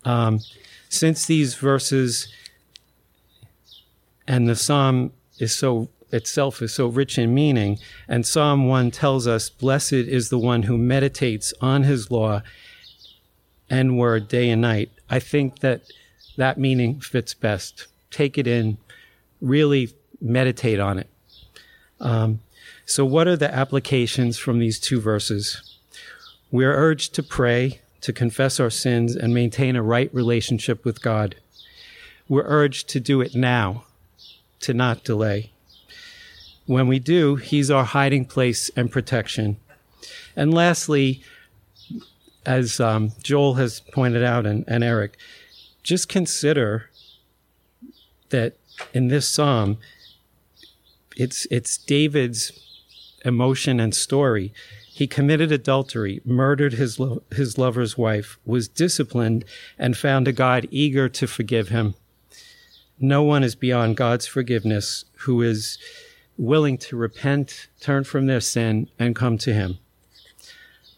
Um, 0.03 0.41
since 0.89 1.25
these 1.25 1.55
verses 1.55 2.27
and 4.27 4.47
the 4.47 4.55
psalm 4.55 5.13
is 5.39 5.55
so 5.55 5.89
itself 6.11 6.61
is 6.61 6.73
so 6.73 6.87
rich 6.87 7.17
in 7.17 7.33
meaning, 7.33 7.79
and 8.07 8.25
Psalm 8.25 8.67
1 8.67 8.91
tells 8.91 9.27
us, 9.27 9.49
Blessed 9.49 9.93
is 9.93 10.29
the 10.29 10.37
one 10.37 10.63
who 10.63 10.77
meditates 10.77 11.53
on 11.59 11.83
his 11.83 12.09
law 12.09 12.41
and 13.69 13.97
word 13.97 14.27
day 14.27 14.49
and 14.49 14.61
night. 14.61 14.89
I 15.09 15.19
think 15.19 15.59
that 15.59 15.81
that 16.37 16.57
meaning 16.57 17.01
fits 17.01 17.33
best. 17.33 17.87
Take 18.09 18.37
it 18.37 18.47
in, 18.47 18.77
really 19.41 19.93
meditate 20.21 20.79
on 20.79 20.99
it. 20.99 21.09
Um, 21.99 22.41
so, 22.85 23.05
what 23.05 23.27
are 23.27 23.35
the 23.35 23.53
applications 23.53 24.37
from 24.37 24.59
these 24.59 24.79
two 24.79 25.01
verses? 25.01 25.77
We 26.51 26.63
are 26.63 26.73
urged 26.73 27.13
to 27.15 27.23
pray, 27.23 27.81
to 28.01 28.13
confess 28.13 28.59
our 28.59 28.69
sins, 28.69 29.15
and 29.15 29.33
maintain 29.33 29.75
a 29.75 29.83
right 29.83 30.13
relationship 30.13 30.85
with 30.85 31.01
God. 31.01 31.35
We're 32.29 32.45
urged 32.45 32.87
to 32.89 32.99
do 32.99 33.21
it 33.21 33.35
now, 33.35 33.83
to 34.61 34.73
not 34.73 35.03
delay. 35.03 35.51
When 36.65 36.87
we 36.87 36.99
do, 36.99 37.35
He's 37.35 37.71
our 37.71 37.83
hiding 37.83 38.25
place 38.25 38.69
and 38.75 38.91
protection. 38.91 39.57
And 40.35 40.53
lastly, 40.53 41.21
as 42.45 42.79
um, 42.79 43.11
Joel 43.21 43.55
has 43.55 43.81
pointed 43.91 44.23
out 44.23 44.45
and, 44.45 44.63
and 44.67 44.83
Eric, 44.83 45.17
just 45.83 46.07
consider 46.07 46.86
that 48.29 48.55
in 48.93 49.07
this 49.07 49.27
psalm, 49.27 49.77
it's 51.15 51.47
it's 51.49 51.77
David's 51.77 52.51
emotion 53.25 53.79
and 53.79 53.93
story. 53.95 54.53
He 54.87 55.07
committed 55.07 55.51
adultery, 55.51 56.21
murdered 56.25 56.73
his 56.73 56.99
lo- 56.99 57.23
his 57.31 57.57
lover's 57.57 57.97
wife, 57.97 58.37
was 58.45 58.67
disciplined, 58.67 59.45
and 59.77 59.95
found 59.95 60.27
a 60.27 60.31
God 60.31 60.67
eager 60.71 61.07
to 61.09 61.27
forgive 61.27 61.69
him. 61.69 61.95
No 62.99 63.21
one 63.21 63.43
is 63.43 63.55
beyond 63.55 63.95
God's 63.95 64.25
forgiveness 64.25 65.05
who 65.19 65.41
is 65.41 65.77
willing 66.37 66.77
to 66.77 66.95
repent, 66.95 67.67
turn 67.79 68.03
from 68.03 68.27
their 68.27 68.39
sin, 68.39 68.89
and 68.97 69.15
come 69.15 69.37
to 69.39 69.53
Him. 69.53 69.77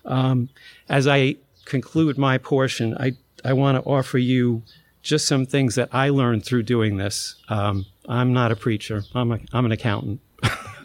Um, 0.06 0.50
as 0.88 1.08
I 1.08 1.36
conclude 1.65 2.18
my 2.18 2.38
portion, 2.38 2.96
I 2.98 3.13
I 3.44 3.54
want 3.54 3.78
to 3.78 3.89
offer 3.89 4.18
you 4.18 4.63
just 5.01 5.27
some 5.27 5.45
things 5.45 5.75
that 5.75 5.89
I 5.91 6.09
learned 6.09 6.45
through 6.45 6.63
doing 6.63 6.97
this. 6.97 7.35
Um, 7.47 7.85
I'm 8.07 8.33
not 8.33 8.51
a 8.51 8.55
preacher. 8.55 9.03
I'm 9.13 9.31
a, 9.31 9.39
I'm 9.53 9.65
an 9.65 9.71
accountant. 9.71 10.19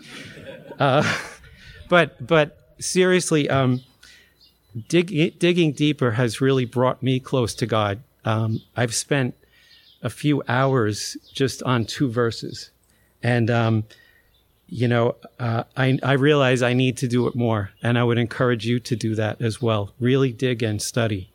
uh, 0.79 1.18
but 1.88 2.24
but 2.24 2.74
seriously, 2.79 3.48
um, 3.48 3.83
dig, 4.88 5.38
digging 5.38 5.72
deeper 5.72 6.12
has 6.12 6.40
really 6.40 6.64
brought 6.64 7.03
me 7.03 7.20
close 7.20 7.55
to 7.57 7.66
God. 7.66 8.03
Um, 8.24 8.61
I've 8.77 8.94
spent 8.94 9.35
a 10.03 10.11
few 10.11 10.42
hours 10.48 11.16
just 11.33 11.62
on 11.62 11.85
two 11.85 12.11
verses, 12.11 12.70
and 13.22 13.50
um, 13.50 13.85
you 14.68 14.88
know, 14.88 15.16
uh, 15.38 15.64
I 15.77 15.98
I 16.03 16.12
realize 16.12 16.62
I 16.62 16.72
need 16.72 16.96
to 16.98 17.09
do 17.09 17.27
it 17.27 17.35
more, 17.35 17.70
and 17.83 17.98
I 17.98 18.05
would 18.05 18.18
encourage 18.18 18.66
you 18.66 18.81
to 18.81 18.96
do 18.96 19.14
that 19.14 19.40
as 19.40 19.61
well. 19.61 19.92
Really 19.98 20.33
dig 20.33 20.62
and 20.62 20.81
study. 20.81 21.31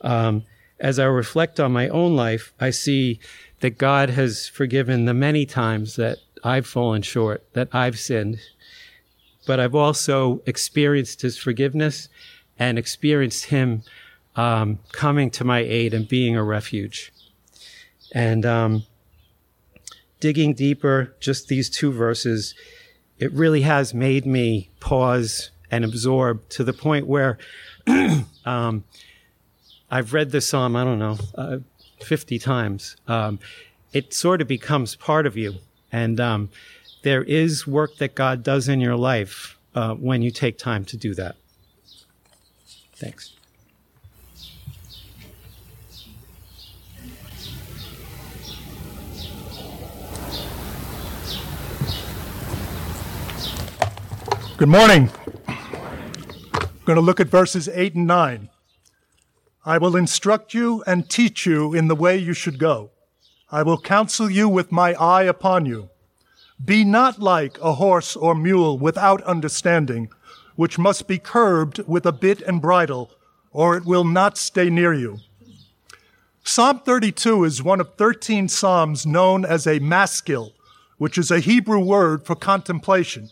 Um, 0.00 0.44
as 0.80 0.98
I 0.98 1.04
reflect 1.04 1.60
on 1.60 1.72
my 1.72 1.88
own 1.88 2.16
life, 2.16 2.52
I 2.60 2.70
see 2.70 3.20
that 3.60 3.78
God 3.78 4.10
has 4.10 4.48
forgiven 4.48 5.04
the 5.04 5.14
many 5.14 5.46
times 5.46 5.96
that 5.96 6.18
I've 6.42 6.66
fallen 6.66 7.02
short, 7.02 7.44
that 7.54 7.68
I've 7.72 7.98
sinned. 7.98 8.40
But 9.46 9.60
I've 9.60 9.74
also 9.74 10.42
experienced 10.46 11.22
His 11.22 11.38
forgiveness 11.38 12.08
and 12.58 12.78
experienced 12.78 13.46
Him 13.46 13.82
um, 14.36 14.78
coming 14.92 15.30
to 15.32 15.44
my 15.44 15.60
aid 15.60 15.94
and 15.94 16.08
being 16.08 16.36
a 16.36 16.42
refuge. 16.42 17.12
And 18.12 18.44
um, 18.44 18.84
digging 20.20 20.54
deeper, 20.54 21.14
just 21.20 21.48
these 21.48 21.70
two 21.70 21.92
verses, 21.92 22.54
it 23.18 23.32
really 23.32 23.62
has 23.62 23.94
made 23.94 24.26
me 24.26 24.70
pause 24.80 25.50
and 25.70 25.84
absorb 25.84 26.48
to 26.50 26.64
the 26.64 26.72
point 26.72 27.06
where 27.06 27.38
um, 28.44 28.84
I've 29.94 30.12
read 30.12 30.32
this 30.32 30.48
psalm, 30.48 30.74
I 30.74 30.82
don't 30.82 30.98
know, 30.98 31.16
uh, 31.36 31.58
50 32.00 32.40
times. 32.40 32.96
Um, 33.06 33.38
it 33.92 34.12
sort 34.12 34.40
of 34.40 34.48
becomes 34.48 34.96
part 34.96 35.24
of 35.24 35.36
you. 35.36 35.54
And 35.92 36.18
um, 36.18 36.50
there 37.04 37.22
is 37.22 37.64
work 37.64 37.98
that 37.98 38.16
God 38.16 38.42
does 38.42 38.68
in 38.68 38.80
your 38.80 38.96
life 38.96 39.56
uh, 39.72 39.94
when 39.94 40.20
you 40.20 40.32
take 40.32 40.58
time 40.58 40.84
to 40.86 40.96
do 40.96 41.14
that. 41.14 41.36
Thanks. 42.96 43.34
Good 54.56 54.68
morning. 54.68 55.08
I'm 55.46 56.68
going 56.84 56.96
to 56.96 57.00
look 57.00 57.20
at 57.20 57.28
verses 57.28 57.68
8 57.68 57.94
and 57.94 58.08
9. 58.08 58.48
I 59.66 59.78
will 59.78 59.96
instruct 59.96 60.52
you 60.52 60.82
and 60.86 61.08
teach 61.08 61.46
you 61.46 61.72
in 61.72 61.88
the 61.88 61.94
way 61.94 62.18
you 62.18 62.34
should 62.34 62.58
go. 62.58 62.90
I 63.50 63.62
will 63.62 63.78
counsel 63.78 64.30
you 64.30 64.48
with 64.48 64.70
my 64.70 64.92
eye 64.94 65.22
upon 65.22 65.64
you. 65.64 65.88
Be 66.62 66.84
not 66.84 67.18
like 67.18 67.58
a 67.60 67.74
horse 67.74 68.14
or 68.14 68.34
mule 68.34 68.78
without 68.78 69.22
understanding, 69.22 70.10
which 70.54 70.78
must 70.78 71.08
be 71.08 71.18
curbed 71.18 71.78
with 71.86 72.04
a 72.04 72.12
bit 72.12 72.42
and 72.42 72.60
bridle, 72.60 73.10
or 73.52 73.76
it 73.76 73.86
will 73.86 74.04
not 74.04 74.36
stay 74.36 74.68
near 74.68 74.92
you. 74.92 75.18
Psalm 76.44 76.80
32 76.80 77.44
is 77.44 77.62
one 77.62 77.80
of 77.80 77.94
13 77.94 78.48
Psalms 78.48 79.06
known 79.06 79.46
as 79.46 79.66
a 79.66 79.78
maskil, 79.78 80.52
which 80.98 81.16
is 81.16 81.30
a 81.30 81.40
Hebrew 81.40 81.80
word 81.80 82.26
for 82.26 82.34
contemplation. 82.34 83.30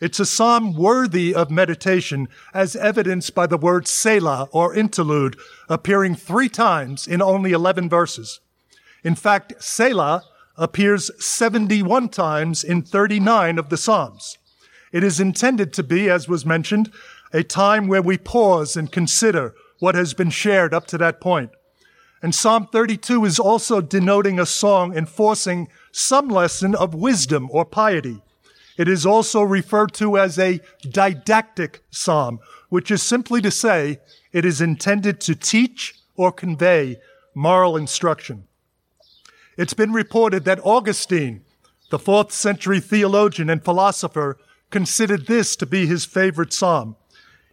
It's 0.00 0.18
a 0.18 0.24
psalm 0.24 0.74
worthy 0.74 1.34
of 1.34 1.50
meditation 1.50 2.28
as 2.54 2.74
evidenced 2.74 3.34
by 3.34 3.46
the 3.46 3.58
word 3.58 3.86
Selah 3.86 4.48
or 4.50 4.74
interlude 4.74 5.36
appearing 5.68 6.14
three 6.14 6.48
times 6.48 7.06
in 7.06 7.20
only 7.20 7.52
11 7.52 7.90
verses. 7.90 8.40
In 9.04 9.14
fact, 9.14 9.62
Selah 9.62 10.22
appears 10.56 11.10
71 11.22 12.08
times 12.08 12.64
in 12.64 12.80
39 12.80 13.58
of 13.58 13.68
the 13.68 13.76
Psalms. 13.76 14.38
It 14.90 15.04
is 15.04 15.20
intended 15.20 15.72
to 15.74 15.82
be, 15.82 16.08
as 16.08 16.28
was 16.28 16.46
mentioned, 16.46 16.90
a 17.32 17.42
time 17.42 17.86
where 17.86 18.02
we 18.02 18.16
pause 18.16 18.76
and 18.76 18.90
consider 18.90 19.54
what 19.80 19.94
has 19.94 20.14
been 20.14 20.30
shared 20.30 20.72
up 20.72 20.86
to 20.86 20.98
that 20.98 21.20
point. 21.20 21.50
And 22.22 22.34
Psalm 22.34 22.68
32 22.72 23.26
is 23.26 23.38
also 23.38 23.82
denoting 23.82 24.40
a 24.40 24.46
song 24.46 24.96
enforcing 24.96 25.68
some 25.92 26.28
lesson 26.28 26.74
of 26.74 26.94
wisdom 26.94 27.48
or 27.50 27.64
piety. 27.66 28.22
It 28.76 28.88
is 28.88 29.04
also 29.04 29.42
referred 29.42 29.92
to 29.94 30.18
as 30.18 30.38
a 30.38 30.60
didactic 30.88 31.82
psalm, 31.90 32.40
which 32.68 32.90
is 32.90 33.02
simply 33.02 33.40
to 33.42 33.50
say 33.50 33.98
it 34.32 34.44
is 34.44 34.60
intended 34.60 35.20
to 35.22 35.34
teach 35.34 35.94
or 36.16 36.32
convey 36.32 36.98
moral 37.34 37.76
instruction. 37.76 38.44
It's 39.56 39.74
been 39.74 39.92
reported 39.92 40.44
that 40.44 40.64
Augustine, 40.64 41.44
the 41.90 41.98
fourth 41.98 42.32
century 42.32 42.80
theologian 42.80 43.50
and 43.50 43.62
philosopher, 43.62 44.38
considered 44.70 45.26
this 45.26 45.56
to 45.56 45.66
be 45.66 45.86
his 45.86 46.04
favorite 46.04 46.52
psalm. 46.52 46.96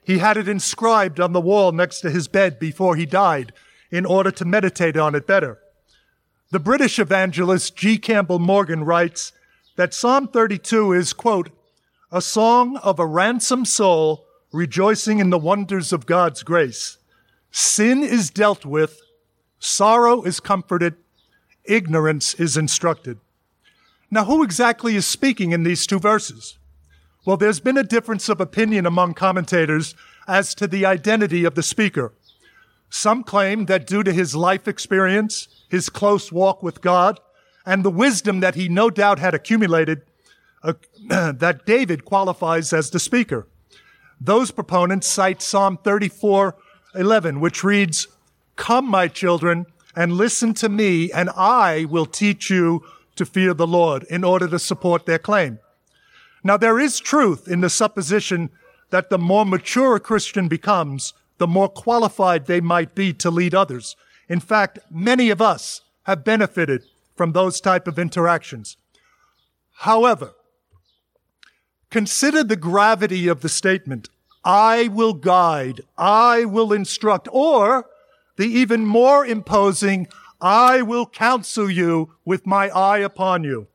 He 0.03 0.19
had 0.19 0.37
it 0.37 0.47
inscribed 0.47 1.19
on 1.19 1.33
the 1.33 1.41
wall 1.41 1.71
next 1.71 1.99
to 2.01 2.09
his 2.09 2.27
bed 2.27 2.59
before 2.59 2.95
he 2.95 3.05
died 3.05 3.51
in 3.91 4.05
order 4.05 4.31
to 4.31 4.45
meditate 4.45 4.95
on 4.95 5.15
it 5.15 5.27
better. 5.27 5.59
The 6.51 6.59
British 6.59 6.97
evangelist 6.97 7.75
G. 7.75 7.97
Campbell 7.97 8.39
Morgan 8.39 8.85
writes 8.85 9.33
that 9.77 9.93
Psalm 9.93 10.27
32 10.27 10.91
is, 10.91 11.13
quote, 11.13 11.49
a 12.11 12.21
song 12.21 12.77
of 12.77 12.99
a 12.99 13.05
ransomed 13.05 13.67
soul 13.67 14.25
rejoicing 14.51 15.19
in 15.19 15.29
the 15.29 15.37
wonders 15.37 15.93
of 15.93 16.05
God's 16.05 16.43
grace. 16.43 16.97
Sin 17.51 18.03
is 18.03 18.29
dealt 18.29 18.65
with, 18.65 19.01
sorrow 19.59 20.23
is 20.23 20.39
comforted, 20.39 20.95
ignorance 21.63 22.33
is 22.35 22.57
instructed. 22.57 23.19
Now, 24.09 24.25
who 24.25 24.43
exactly 24.43 24.95
is 24.95 25.05
speaking 25.05 25.51
in 25.51 25.63
these 25.63 25.85
two 25.85 25.99
verses? 25.99 26.57
Well, 27.25 27.37
there's 27.37 27.59
been 27.59 27.77
a 27.77 27.83
difference 27.83 28.29
of 28.29 28.41
opinion 28.41 28.85
among 28.85 29.13
commentators 29.13 29.95
as 30.27 30.55
to 30.55 30.67
the 30.67 30.85
identity 30.85 31.43
of 31.43 31.55
the 31.55 31.63
speaker. 31.63 32.13
Some 32.89 33.23
claim 33.23 33.65
that 33.65 33.85
due 33.85 34.03
to 34.03 34.13
his 34.13 34.33
life 34.33 34.67
experience, 34.67 35.49
his 35.69 35.89
close 35.89 36.31
walk 36.31 36.63
with 36.63 36.81
God, 36.81 37.19
and 37.67 37.83
the 37.83 37.91
wisdom 37.91 38.39
that 38.39 38.55
he 38.55 38.69
no 38.69 38.89
doubt 38.89 39.19
had 39.19 39.35
accumulated, 39.35 40.01
uh, 40.63 40.73
that 41.09 41.65
David 41.65 42.05
qualifies 42.05 42.71
as 42.71 42.89
the 42.89 42.99
speaker. 42.99 43.45
Those 44.21 44.51
proponents 44.51 45.05
cite 45.05 45.41
Psalm 45.41 45.77
34, 45.83 46.55
11, 46.95 47.41
which 47.41 47.65
reads, 47.65 48.07
Come, 48.55 48.89
my 48.89 49.09
children, 49.09 49.65
and 49.95 50.13
listen 50.13 50.53
to 50.55 50.69
me, 50.69 51.11
and 51.11 51.29
I 51.35 51.85
will 51.85 52.05
teach 52.05 52.49
you 52.49 52.83
to 53.17 53.25
fear 53.25 53.53
the 53.53 53.67
Lord 53.67 54.03
in 54.09 54.23
order 54.23 54.47
to 54.47 54.59
support 54.59 55.05
their 55.05 55.19
claim. 55.19 55.59
Now, 56.45 56.55
there 56.55 56.79
is 56.79 56.99
truth 56.99 57.49
in 57.49 57.59
the 57.59 57.69
supposition 57.69 58.49
that 58.91 59.09
the 59.09 59.17
more 59.17 59.45
mature 59.45 59.97
a 59.97 59.99
Christian 59.99 60.47
becomes, 60.47 61.13
the 61.37 61.47
more 61.47 61.67
qualified 61.67 62.45
they 62.45 62.61
might 62.61 62.95
be 62.95 63.11
to 63.15 63.29
lead 63.29 63.53
others. 63.53 63.97
In 64.29 64.39
fact, 64.39 64.79
many 64.89 65.29
of 65.29 65.41
us 65.41 65.81
have 66.03 66.23
benefited 66.23 66.85
from 67.17 67.33
those 67.33 67.59
type 67.59 67.87
of 67.87 67.99
interactions. 67.99 68.77
However, 69.79 70.33
consider 71.89 72.43
the 72.43 72.55
gravity 72.55 73.27
of 73.27 73.41
the 73.41 73.49
statement, 73.49 74.09
I 74.45 74.87
will 74.87 75.13
guide, 75.13 75.81
I 75.97 76.45
will 76.45 76.71
instruct, 76.71 77.27
or 77.31 77.89
the 78.37 78.45
even 78.45 78.85
more 78.85 79.25
imposing, 79.25 80.07
I 80.39 80.83
will 80.83 81.07
counsel 81.07 81.69
you 81.69 82.13
with 82.23 82.45
my 82.45 82.69
eye 82.69 82.99
upon 82.99 83.43
you. 83.43 83.67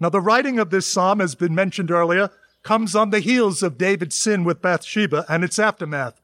Now, 0.00 0.08
the 0.08 0.20
writing 0.20 0.58
of 0.58 0.70
this 0.70 0.86
psalm, 0.86 1.20
has 1.20 1.34
been 1.34 1.54
mentioned 1.54 1.90
earlier, 1.90 2.30
comes 2.62 2.94
on 2.94 3.10
the 3.10 3.20
heels 3.20 3.62
of 3.62 3.78
David's 3.78 4.16
sin 4.16 4.44
with 4.44 4.60
Bathsheba 4.60 5.24
and 5.28 5.42
its 5.42 5.58
aftermath. 5.58 6.20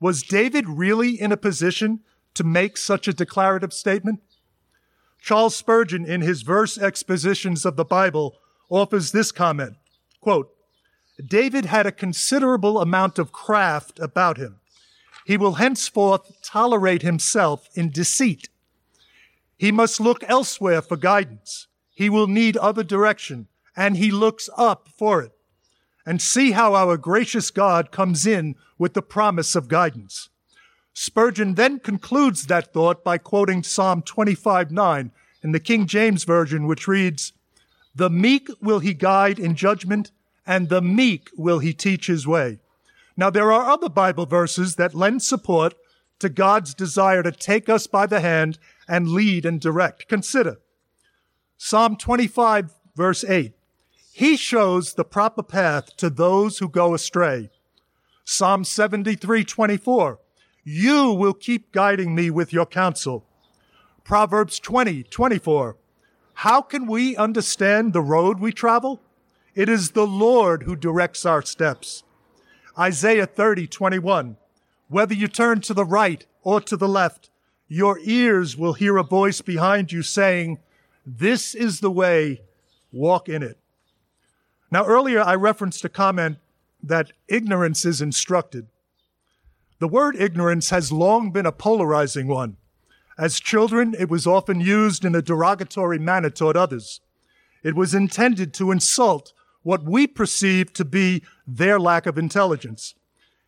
Was 0.00 0.22
David 0.22 0.68
really 0.68 1.20
in 1.20 1.32
a 1.32 1.36
position 1.36 2.00
to 2.34 2.44
make 2.44 2.76
such 2.76 3.08
a 3.08 3.12
declarative 3.12 3.72
statement? 3.72 4.20
Charles 5.26 5.56
Spurgeon, 5.56 6.06
in 6.06 6.20
his 6.20 6.42
verse 6.42 6.78
expositions 6.78 7.64
of 7.66 7.74
the 7.74 7.84
Bible, 7.84 8.36
offers 8.68 9.10
this 9.10 9.32
comment, 9.32 9.74
quote, 10.20 10.52
David 11.26 11.64
had 11.64 11.84
a 11.84 11.90
considerable 11.90 12.80
amount 12.80 13.18
of 13.18 13.32
craft 13.32 13.98
about 13.98 14.36
him. 14.36 14.60
He 15.24 15.36
will 15.36 15.54
henceforth 15.54 16.40
tolerate 16.44 17.02
himself 17.02 17.68
in 17.74 17.90
deceit. 17.90 18.50
He 19.58 19.72
must 19.72 19.98
look 19.98 20.22
elsewhere 20.28 20.80
for 20.80 20.96
guidance. 20.96 21.66
He 21.90 22.08
will 22.08 22.28
need 22.28 22.56
other 22.56 22.84
direction, 22.84 23.48
and 23.76 23.96
he 23.96 24.12
looks 24.12 24.48
up 24.56 24.88
for 24.96 25.22
it. 25.22 25.32
And 26.06 26.22
see 26.22 26.52
how 26.52 26.76
our 26.76 26.96
gracious 26.96 27.50
God 27.50 27.90
comes 27.90 28.28
in 28.28 28.54
with 28.78 28.94
the 28.94 29.02
promise 29.02 29.56
of 29.56 29.66
guidance. 29.66 30.28
Spurgeon 30.98 31.56
then 31.56 31.78
concludes 31.78 32.46
that 32.46 32.72
thought 32.72 33.04
by 33.04 33.18
quoting 33.18 33.62
Psalm 33.62 34.00
25 34.00 34.70
9 34.70 35.10
in 35.42 35.52
the 35.52 35.60
King 35.60 35.86
James 35.86 36.24
Version, 36.24 36.66
which 36.66 36.88
reads, 36.88 37.34
The 37.94 38.08
meek 38.08 38.48
will 38.62 38.78
he 38.78 38.94
guide 38.94 39.38
in 39.38 39.56
judgment, 39.56 40.10
and 40.46 40.70
the 40.70 40.80
meek 40.80 41.28
will 41.36 41.58
he 41.58 41.74
teach 41.74 42.06
his 42.06 42.26
way. 42.26 42.60
Now, 43.14 43.28
there 43.28 43.52
are 43.52 43.68
other 43.68 43.90
Bible 43.90 44.24
verses 44.24 44.76
that 44.76 44.94
lend 44.94 45.22
support 45.22 45.74
to 46.18 46.30
God's 46.30 46.72
desire 46.72 47.22
to 47.22 47.30
take 47.30 47.68
us 47.68 47.86
by 47.86 48.06
the 48.06 48.20
hand 48.20 48.58
and 48.88 49.10
lead 49.10 49.44
and 49.44 49.60
direct. 49.60 50.08
Consider 50.08 50.60
Psalm 51.58 51.98
25, 51.98 52.72
verse 52.96 53.22
8. 53.22 53.52
He 54.14 54.34
shows 54.34 54.94
the 54.94 55.04
proper 55.04 55.42
path 55.42 55.94
to 55.98 56.08
those 56.08 56.56
who 56.56 56.70
go 56.70 56.94
astray. 56.94 57.50
Psalm 58.24 58.64
73, 58.64 59.44
24. 59.44 60.20
You 60.68 61.12
will 61.12 61.32
keep 61.32 61.70
guiding 61.70 62.12
me 62.12 62.28
with 62.28 62.52
your 62.52 62.66
counsel. 62.66 63.24
Proverbs 64.02 64.58
20, 64.58 65.04
24. 65.04 65.76
How 66.34 66.60
can 66.60 66.88
we 66.88 67.14
understand 67.14 67.92
the 67.92 68.02
road 68.02 68.40
we 68.40 68.50
travel? 68.50 69.00
It 69.54 69.68
is 69.68 69.92
the 69.92 70.08
Lord 70.08 70.64
who 70.64 70.74
directs 70.74 71.24
our 71.24 71.40
steps. 71.42 72.02
Isaiah 72.76 73.26
30, 73.26 73.68
21. 73.68 74.38
Whether 74.88 75.14
you 75.14 75.28
turn 75.28 75.60
to 75.60 75.72
the 75.72 75.84
right 75.84 76.26
or 76.42 76.60
to 76.62 76.76
the 76.76 76.88
left, 76.88 77.30
your 77.68 78.00
ears 78.00 78.56
will 78.56 78.72
hear 78.72 78.96
a 78.96 79.04
voice 79.04 79.40
behind 79.42 79.92
you 79.92 80.02
saying, 80.02 80.58
this 81.06 81.54
is 81.54 81.78
the 81.78 81.92
way, 81.92 82.40
walk 82.90 83.28
in 83.28 83.44
it. 83.44 83.56
Now, 84.72 84.84
earlier 84.84 85.22
I 85.22 85.36
referenced 85.36 85.84
a 85.84 85.88
comment 85.88 86.38
that 86.82 87.12
ignorance 87.28 87.84
is 87.84 88.02
instructed. 88.02 88.66
The 89.78 89.88
word 89.88 90.16
ignorance 90.16 90.70
has 90.70 90.90
long 90.90 91.30
been 91.32 91.44
a 91.44 91.52
polarizing 91.52 92.28
one. 92.28 92.56
As 93.18 93.40
children, 93.40 93.94
it 93.98 94.08
was 94.08 94.26
often 94.26 94.60
used 94.60 95.04
in 95.04 95.14
a 95.14 95.22
derogatory 95.22 95.98
manner 95.98 96.30
toward 96.30 96.56
others. 96.56 97.00
It 97.62 97.74
was 97.74 97.94
intended 97.94 98.54
to 98.54 98.70
insult 98.70 99.32
what 99.62 99.84
we 99.84 100.06
perceive 100.06 100.72
to 100.74 100.84
be 100.84 101.22
their 101.46 101.78
lack 101.78 102.06
of 102.06 102.16
intelligence. 102.16 102.94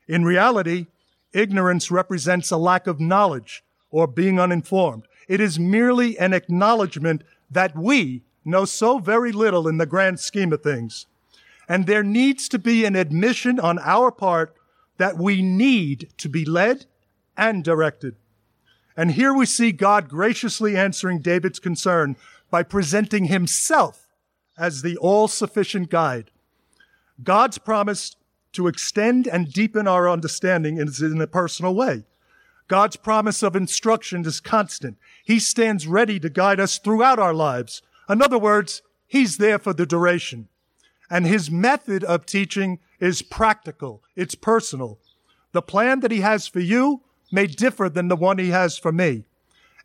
In 0.07 0.25
reality, 0.25 0.87
ignorance 1.33 1.91
represents 1.91 2.51
a 2.51 2.57
lack 2.57 2.87
of 2.87 3.01
knowledge 3.01 3.63
or 3.91 4.07
being 4.07 4.41
uninformed. 4.41 5.07
It 5.29 5.41
is 5.41 5.59
merely 5.59 6.19
an 6.19 6.33
acknowledgement 6.33 7.23
that 7.51 7.77
we 7.77 8.23
know 8.45 8.65
so 8.65 8.99
very 8.99 9.33
little 9.33 9.69
in 9.69 9.79
the 9.79 9.87
grand 9.87 10.21
scheme 10.21 10.53
of 10.53 10.63
things. 10.63 11.07
And 11.69 11.87
there 11.87 12.03
needs 12.03 12.49
to 12.49 12.59
be 12.59 12.85
an 12.85 12.97
admission 12.97 13.61
on 13.61 13.79
our 13.79 14.11
part 14.11 14.55
that 14.99 15.17
we 15.17 15.43
need 15.43 16.11
to 16.19 16.29
be 16.29 16.45
led 16.45 16.87
and 17.37 17.65
directed. 17.65 18.17
And 18.97 19.13
here 19.13 19.33
we 19.33 19.47
see 19.47 19.73
God 19.73 20.09
graciously 20.09 20.77
answering 20.77 21.21
David's 21.21 21.61
concern 21.61 22.17
by 22.51 22.63
presenting 22.63 23.27
himself 23.27 24.09
as 24.59 24.83
the 24.83 24.97
all-sufficient 24.97 25.89
guide. 25.89 26.31
God's 27.23 27.59
promise 27.59 28.17
to 28.53 28.67
extend 28.67 29.27
and 29.29 29.53
deepen 29.53 29.87
our 29.87 30.09
understanding 30.09 30.79
is 30.79 31.01
in 31.01 31.21
a 31.21 31.27
personal 31.27 31.75
way. 31.75 32.05
God's 32.67 32.97
promise 32.97 33.43
of 33.43 33.57
instruction 33.57 34.27
is 34.27 34.41
constant. 34.41 34.99
He 35.25 35.39
stands 35.39 35.87
ready 35.87 36.19
to 36.21 36.29
guide 36.29 36.61
us 36.61 36.79
throughout 36.79 37.19
our 37.19 37.35
lives. 37.35 37.83
In 38.09 38.21
other 38.21 38.39
words, 38.39 38.83
He's 39.07 39.39
there 39.39 39.59
for 39.59 39.73
the 39.73 39.87
duration. 39.87 40.49
And 41.09 41.27
His 41.27 41.51
method 41.51 42.05
of 42.05 42.27
teaching 42.27 42.79
is 43.01 43.23
practical. 43.23 44.03
It's 44.17 44.35
personal. 44.35 44.99
The 45.53 45.63
plan 45.63 46.01
that 46.01 46.11
He 46.11 46.21
has 46.21 46.47
for 46.47 46.61
you 46.61 47.03
may 47.31 47.47
differ 47.47 47.89
than 47.89 48.09
the 48.09 48.17
one 48.17 48.39
He 48.39 48.51
has 48.51 48.79
for 48.79 48.93
me. 48.93 49.25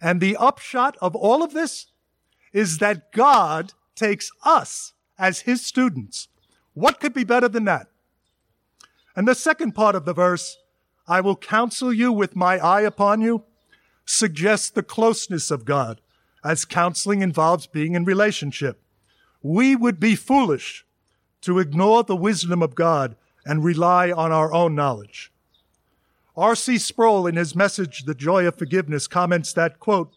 And 0.01 0.19
the 0.19 0.35
upshot 0.37 0.97
of 1.01 1.15
all 1.15 1.43
of 1.43 1.53
this 1.53 1.87
is 2.51 2.79
that 2.79 3.11
God 3.11 3.73
takes 3.95 4.31
us 4.43 4.93
as 5.17 5.41
his 5.41 5.65
students. 5.65 6.27
What 6.73 6.99
could 6.99 7.13
be 7.13 7.23
better 7.23 7.47
than 7.47 7.65
that? 7.65 7.87
And 9.15 9.27
the 9.27 9.35
second 9.35 9.73
part 9.73 9.95
of 9.95 10.05
the 10.05 10.13
verse, 10.13 10.57
I 11.07 11.21
will 11.21 11.35
counsel 11.35 11.93
you 11.93 12.11
with 12.11 12.35
my 12.35 12.57
eye 12.57 12.81
upon 12.81 13.21
you, 13.21 13.43
suggests 14.05 14.69
the 14.69 14.83
closeness 14.83 15.51
of 15.51 15.65
God, 15.65 16.01
as 16.43 16.65
counseling 16.65 17.21
involves 17.21 17.67
being 17.67 17.95
in 17.95 18.05
relationship. 18.05 18.81
We 19.41 19.75
would 19.75 19.99
be 19.99 20.15
foolish 20.15 20.85
to 21.43 21.59
ignore 21.59 22.03
the 22.03 22.15
wisdom 22.15 22.61
of 22.61 22.75
God 22.75 23.15
and 23.45 23.63
rely 23.63 24.11
on 24.11 24.31
our 24.31 24.53
own 24.53 24.75
knowledge. 24.75 25.31
R.C. 26.35 26.79
Sproul, 26.79 27.27
in 27.27 27.35
his 27.35 27.55
message, 27.55 28.05
The 28.05 28.15
Joy 28.15 28.47
of 28.47 28.57
Forgiveness, 28.57 29.07
comments 29.07 29.53
that, 29.53 29.79
quote, 29.79 30.11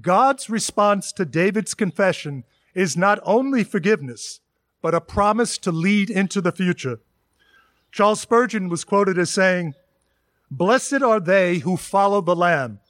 God's 0.00 0.48
response 0.48 1.12
to 1.12 1.24
David's 1.24 1.74
confession 1.74 2.44
is 2.74 2.96
not 2.96 3.18
only 3.24 3.64
forgiveness, 3.64 4.40
but 4.80 4.94
a 4.94 5.00
promise 5.00 5.58
to 5.58 5.72
lead 5.72 6.10
into 6.10 6.40
the 6.40 6.52
future. 6.52 7.00
Charles 7.90 8.20
Spurgeon 8.20 8.68
was 8.68 8.84
quoted 8.84 9.18
as 9.18 9.30
saying, 9.30 9.74
Blessed 10.50 11.02
are 11.02 11.20
they 11.20 11.58
who 11.58 11.76
follow 11.76 12.20
the 12.20 12.36
Lamb. 12.36 12.80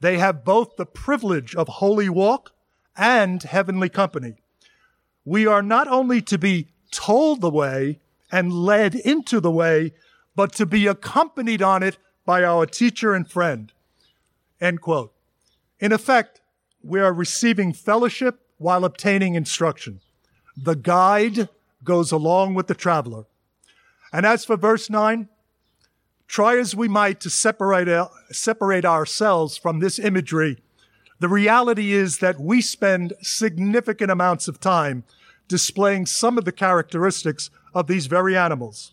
They 0.00 0.18
have 0.18 0.44
both 0.44 0.76
the 0.76 0.86
privilege 0.86 1.54
of 1.54 1.68
holy 1.68 2.08
walk 2.08 2.52
and 2.96 3.42
heavenly 3.42 3.88
company. 3.88 4.34
We 5.24 5.46
are 5.46 5.62
not 5.62 5.88
only 5.88 6.22
to 6.22 6.38
be 6.38 6.68
told 6.90 7.40
the 7.40 7.50
way 7.50 8.00
and 8.30 8.52
led 8.52 8.94
into 8.94 9.40
the 9.40 9.50
way, 9.50 9.92
but 10.36 10.52
to 10.54 10.66
be 10.66 10.86
accompanied 10.86 11.62
on 11.62 11.82
it 11.82 11.98
by 12.24 12.44
our 12.44 12.66
teacher 12.66 13.14
and 13.14 13.30
friend. 13.30 13.72
End 14.60 14.80
quote. 14.80 15.12
In 15.80 15.92
effect, 15.92 16.40
we 16.82 17.00
are 17.00 17.12
receiving 17.12 17.72
fellowship 17.72 18.40
while 18.58 18.84
obtaining 18.84 19.34
instruction. 19.34 20.00
The 20.56 20.76
guide 20.76 21.48
goes 21.84 22.12
along 22.12 22.54
with 22.54 22.66
the 22.66 22.74
traveler. 22.74 23.24
And 24.12 24.26
as 24.26 24.44
for 24.44 24.56
verse 24.56 24.90
9, 24.90 25.28
try 26.26 26.58
as 26.58 26.74
we 26.74 26.88
might 26.88 27.20
to 27.20 27.30
separate, 27.30 27.88
separate 28.30 28.84
ourselves 28.84 29.56
from 29.56 29.78
this 29.78 29.98
imagery, 29.98 30.58
the 31.20 31.28
reality 31.28 31.92
is 31.92 32.18
that 32.18 32.40
we 32.40 32.60
spend 32.60 33.12
significant 33.22 34.10
amounts 34.10 34.48
of 34.48 34.60
time 34.60 35.04
displaying 35.48 36.06
some 36.06 36.38
of 36.38 36.44
the 36.44 36.52
characteristics 36.52 37.50
of 37.74 37.86
these 37.86 38.06
very 38.06 38.36
animals. 38.36 38.92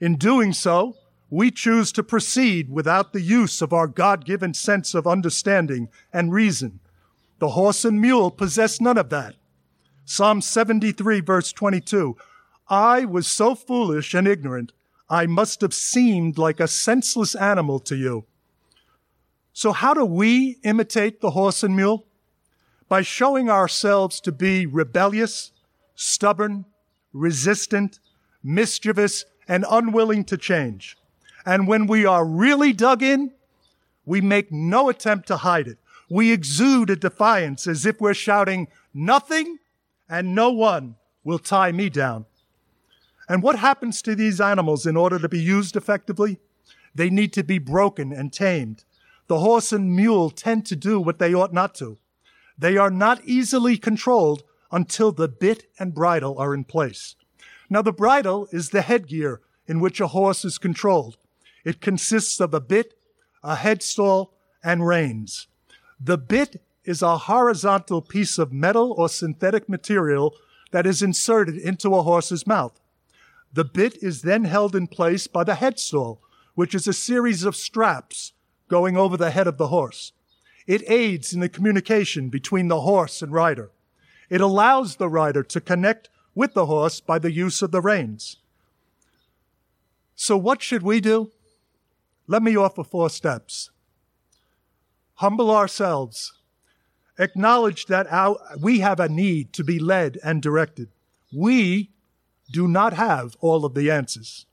In 0.00 0.16
doing 0.16 0.52
so, 0.52 0.96
we 1.30 1.50
choose 1.50 1.92
to 1.92 2.02
proceed 2.02 2.70
without 2.70 3.12
the 3.12 3.20
use 3.20 3.62
of 3.62 3.72
our 3.72 3.86
God-given 3.86 4.54
sense 4.54 4.94
of 4.94 5.06
understanding 5.06 5.88
and 6.12 6.32
reason. 6.32 6.80
The 7.38 7.50
horse 7.50 7.84
and 7.84 8.00
mule 8.00 8.30
possess 8.30 8.80
none 8.80 8.98
of 8.98 9.10
that. 9.10 9.36
Psalm 10.04 10.40
73 10.40 11.20
verse 11.20 11.52
22. 11.52 12.16
I 12.68 13.04
was 13.04 13.26
so 13.26 13.54
foolish 13.54 14.14
and 14.14 14.26
ignorant, 14.26 14.72
I 15.08 15.26
must 15.26 15.60
have 15.60 15.74
seemed 15.74 16.38
like 16.38 16.58
a 16.58 16.68
senseless 16.68 17.34
animal 17.34 17.78
to 17.80 17.96
you. 17.96 18.24
So 19.52 19.72
how 19.72 19.92
do 19.92 20.04
we 20.04 20.58
imitate 20.64 21.20
the 21.20 21.32
horse 21.32 21.62
and 21.62 21.76
mule? 21.76 22.06
By 22.88 23.02
showing 23.02 23.50
ourselves 23.50 24.20
to 24.20 24.32
be 24.32 24.64
rebellious, 24.64 25.52
stubborn, 26.02 26.64
resistant, 27.12 28.00
mischievous, 28.42 29.24
and 29.46 29.64
unwilling 29.70 30.24
to 30.24 30.36
change. 30.36 30.96
And 31.46 31.66
when 31.68 31.86
we 31.86 32.04
are 32.04 32.24
really 32.24 32.72
dug 32.72 33.02
in, 33.02 33.32
we 34.04 34.20
make 34.20 34.50
no 34.50 34.88
attempt 34.88 35.28
to 35.28 35.38
hide 35.38 35.68
it. 35.68 35.78
We 36.10 36.32
exude 36.32 36.90
a 36.90 36.96
defiance 36.96 37.66
as 37.66 37.86
if 37.86 38.00
we're 38.00 38.14
shouting, 38.14 38.68
nothing 38.92 39.58
and 40.08 40.34
no 40.34 40.50
one 40.50 40.96
will 41.24 41.38
tie 41.38 41.72
me 41.72 41.88
down. 41.88 42.26
And 43.28 43.42
what 43.42 43.58
happens 43.58 44.02
to 44.02 44.14
these 44.14 44.40
animals 44.40 44.86
in 44.86 44.96
order 44.96 45.18
to 45.18 45.28
be 45.28 45.40
used 45.40 45.76
effectively? 45.76 46.38
They 46.94 47.08
need 47.08 47.32
to 47.34 47.44
be 47.44 47.58
broken 47.58 48.12
and 48.12 48.32
tamed. 48.32 48.84
The 49.28 49.38
horse 49.38 49.72
and 49.72 49.96
mule 49.96 50.30
tend 50.30 50.66
to 50.66 50.76
do 50.76 51.00
what 51.00 51.18
they 51.18 51.32
ought 51.32 51.52
not 51.52 51.74
to. 51.76 51.98
They 52.58 52.76
are 52.76 52.90
not 52.90 53.24
easily 53.24 53.78
controlled 53.78 54.42
until 54.72 55.12
the 55.12 55.28
bit 55.28 55.70
and 55.78 55.94
bridle 55.94 56.38
are 56.38 56.54
in 56.54 56.64
place. 56.64 57.14
Now, 57.70 57.82
the 57.82 57.92
bridle 57.92 58.48
is 58.50 58.70
the 58.70 58.82
headgear 58.82 59.40
in 59.66 59.78
which 59.78 60.00
a 60.00 60.08
horse 60.08 60.44
is 60.44 60.58
controlled. 60.58 61.16
It 61.64 61.80
consists 61.80 62.40
of 62.40 62.52
a 62.52 62.60
bit, 62.60 62.94
a 63.44 63.54
headstall, 63.54 64.30
and 64.64 64.86
reins. 64.86 65.46
The 66.00 66.18
bit 66.18 66.62
is 66.84 67.02
a 67.02 67.16
horizontal 67.18 68.02
piece 68.02 68.38
of 68.38 68.52
metal 68.52 68.92
or 68.96 69.08
synthetic 69.08 69.68
material 69.68 70.34
that 70.72 70.86
is 70.86 71.02
inserted 71.02 71.56
into 71.56 71.94
a 71.94 72.02
horse's 72.02 72.46
mouth. 72.46 72.80
The 73.52 73.64
bit 73.64 74.02
is 74.02 74.22
then 74.22 74.44
held 74.44 74.74
in 74.74 74.86
place 74.86 75.26
by 75.26 75.44
the 75.44 75.54
headstall, 75.54 76.18
which 76.54 76.74
is 76.74 76.88
a 76.88 76.92
series 76.92 77.44
of 77.44 77.54
straps 77.54 78.32
going 78.68 78.96
over 78.96 79.16
the 79.16 79.30
head 79.30 79.46
of 79.46 79.58
the 79.58 79.68
horse. 79.68 80.12
It 80.66 80.82
aids 80.88 81.32
in 81.32 81.40
the 81.40 81.48
communication 81.48 82.30
between 82.30 82.68
the 82.68 82.80
horse 82.80 83.20
and 83.22 83.32
rider. 83.32 83.70
It 84.32 84.40
allows 84.40 84.96
the 84.96 85.10
rider 85.10 85.42
to 85.42 85.60
connect 85.60 86.08
with 86.34 86.54
the 86.54 86.64
horse 86.64 87.00
by 87.00 87.18
the 87.18 87.30
use 87.30 87.60
of 87.60 87.70
the 87.70 87.82
reins. 87.82 88.38
So 90.14 90.38
what 90.38 90.62
should 90.62 90.82
we 90.82 91.02
do? 91.02 91.30
Let 92.26 92.42
me 92.42 92.56
offer 92.56 92.82
four 92.82 93.10
steps. 93.10 93.68
Humble 95.16 95.50
ourselves. 95.50 96.32
Acknowledge 97.18 97.84
that 97.86 98.06
our, 98.10 98.38
we 98.58 98.80
have 98.80 99.00
a 99.00 99.06
need 99.06 99.52
to 99.52 99.62
be 99.62 99.78
led 99.78 100.18
and 100.24 100.40
directed. 100.40 100.88
We 101.30 101.90
do 102.50 102.66
not 102.66 102.94
have 102.94 103.36
all 103.40 103.66
of 103.66 103.74
the 103.74 103.90
answers. 103.90 104.46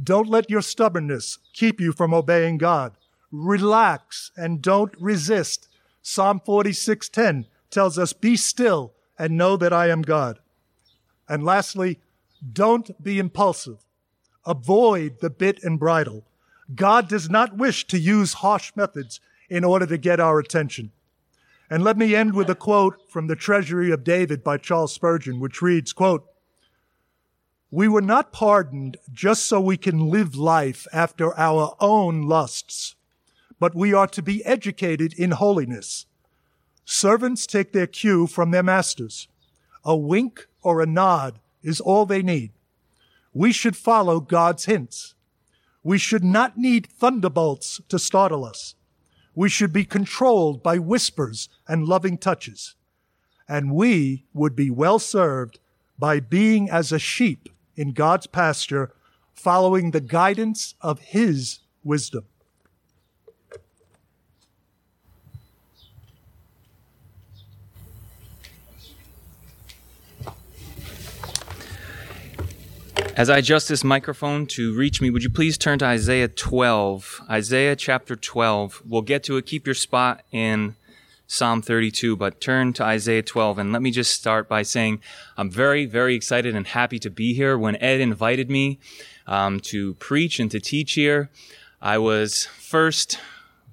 Don't 0.00 0.28
let 0.28 0.48
your 0.48 0.62
stubbornness 0.62 1.38
keep 1.54 1.80
you 1.80 1.90
from 1.90 2.14
obeying 2.14 2.56
God. 2.56 2.92
Relax 3.32 4.30
and 4.36 4.62
don't 4.62 4.94
resist. 5.00 5.66
Psalm 6.02 6.40
46:10 6.46 7.46
tells 7.70 7.98
us, 7.98 8.12
"Be 8.12 8.36
still 8.36 8.94
and 9.18 9.36
know 9.36 9.56
that 9.56 9.72
I 9.72 9.88
am 9.88 10.02
God." 10.02 10.38
And 11.28 11.44
lastly, 11.44 12.00
don't 12.52 13.02
be 13.02 13.18
impulsive. 13.18 13.84
Avoid 14.46 15.20
the 15.20 15.30
bit 15.30 15.62
and 15.62 15.78
bridle. 15.78 16.26
God 16.74 17.08
does 17.08 17.28
not 17.28 17.56
wish 17.56 17.86
to 17.88 17.98
use 17.98 18.34
harsh 18.34 18.72
methods 18.74 19.20
in 19.48 19.64
order 19.64 19.86
to 19.86 19.98
get 19.98 20.20
our 20.20 20.38
attention. 20.38 20.92
And 21.68 21.84
let 21.84 21.96
me 21.96 22.14
end 22.14 22.34
with 22.34 22.50
a 22.50 22.54
quote 22.54 23.10
from 23.10 23.26
the 23.26 23.36
Treasury 23.36 23.92
of 23.92 24.02
David 24.02 24.42
by 24.42 24.56
Charles 24.56 24.92
Spurgeon, 24.92 25.38
which 25.38 25.62
reads, 25.62 25.92
quote, 25.92 26.26
We 27.70 27.86
were 27.86 28.00
not 28.00 28.32
pardoned 28.32 28.96
just 29.12 29.46
so 29.46 29.60
we 29.60 29.76
can 29.76 30.10
live 30.10 30.34
life 30.34 30.86
after 30.92 31.36
our 31.38 31.76
own 31.78 32.22
lusts, 32.22 32.96
but 33.60 33.74
we 33.74 33.92
are 33.92 34.08
to 34.08 34.22
be 34.22 34.44
educated 34.44 35.12
in 35.12 35.32
holiness. 35.32 36.06
Servants 36.92 37.46
take 37.46 37.72
their 37.72 37.86
cue 37.86 38.26
from 38.26 38.50
their 38.50 38.64
masters. 38.64 39.28
A 39.84 39.96
wink 39.96 40.48
or 40.60 40.82
a 40.82 40.86
nod 40.86 41.38
is 41.62 41.80
all 41.80 42.04
they 42.04 42.20
need. 42.20 42.50
We 43.32 43.52
should 43.52 43.76
follow 43.76 44.18
God's 44.18 44.64
hints. 44.64 45.14
We 45.84 45.98
should 45.98 46.24
not 46.24 46.58
need 46.58 46.88
thunderbolts 46.88 47.80
to 47.88 47.98
startle 48.00 48.44
us. 48.44 48.74
We 49.36 49.48
should 49.48 49.72
be 49.72 49.84
controlled 49.84 50.64
by 50.64 50.80
whispers 50.80 51.48
and 51.68 51.86
loving 51.86 52.18
touches. 52.18 52.74
And 53.48 53.72
we 53.72 54.26
would 54.34 54.56
be 54.56 54.68
well 54.68 54.98
served 54.98 55.60
by 55.96 56.18
being 56.18 56.68
as 56.68 56.90
a 56.90 56.98
sheep 56.98 57.48
in 57.76 57.92
God's 57.92 58.26
pasture, 58.26 58.92
following 59.32 59.92
the 59.92 60.00
guidance 60.00 60.74
of 60.80 60.98
His 60.98 61.60
wisdom. 61.84 62.24
As 73.20 73.28
I 73.28 73.36
adjust 73.36 73.68
this 73.68 73.84
microphone 73.84 74.46
to 74.46 74.74
reach 74.74 75.02
me, 75.02 75.10
would 75.10 75.22
you 75.22 75.28
please 75.28 75.58
turn 75.58 75.78
to 75.80 75.84
Isaiah 75.84 76.26
12? 76.26 77.20
Isaiah 77.28 77.76
chapter 77.76 78.16
12. 78.16 78.84
We'll 78.88 79.02
get 79.02 79.22
to 79.24 79.36
it. 79.36 79.44
Keep 79.44 79.66
your 79.66 79.74
spot 79.74 80.22
in 80.32 80.74
Psalm 81.26 81.60
32, 81.60 82.16
but 82.16 82.40
turn 82.40 82.72
to 82.72 82.82
Isaiah 82.82 83.22
12. 83.22 83.58
And 83.58 83.74
let 83.74 83.82
me 83.82 83.90
just 83.90 84.14
start 84.14 84.48
by 84.48 84.62
saying 84.62 85.02
I'm 85.36 85.50
very, 85.50 85.84
very 85.84 86.14
excited 86.14 86.56
and 86.56 86.66
happy 86.66 86.98
to 86.98 87.10
be 87.10 87.34
here. 87.34 87.58
When 87.58 87.76
Ed 87.76 88.00
invited 88.00 88.48
me 88.48 88.78
um, 89.26 89.60
to 89.64 89.92
preach 89.96 90.40
and 90.40 90.50
to 90.50 90.58
teach 90.58 90.94
here, 90.94 91.28
I 91.82 91.98
was 91.98 92.46
first 92.46 93.18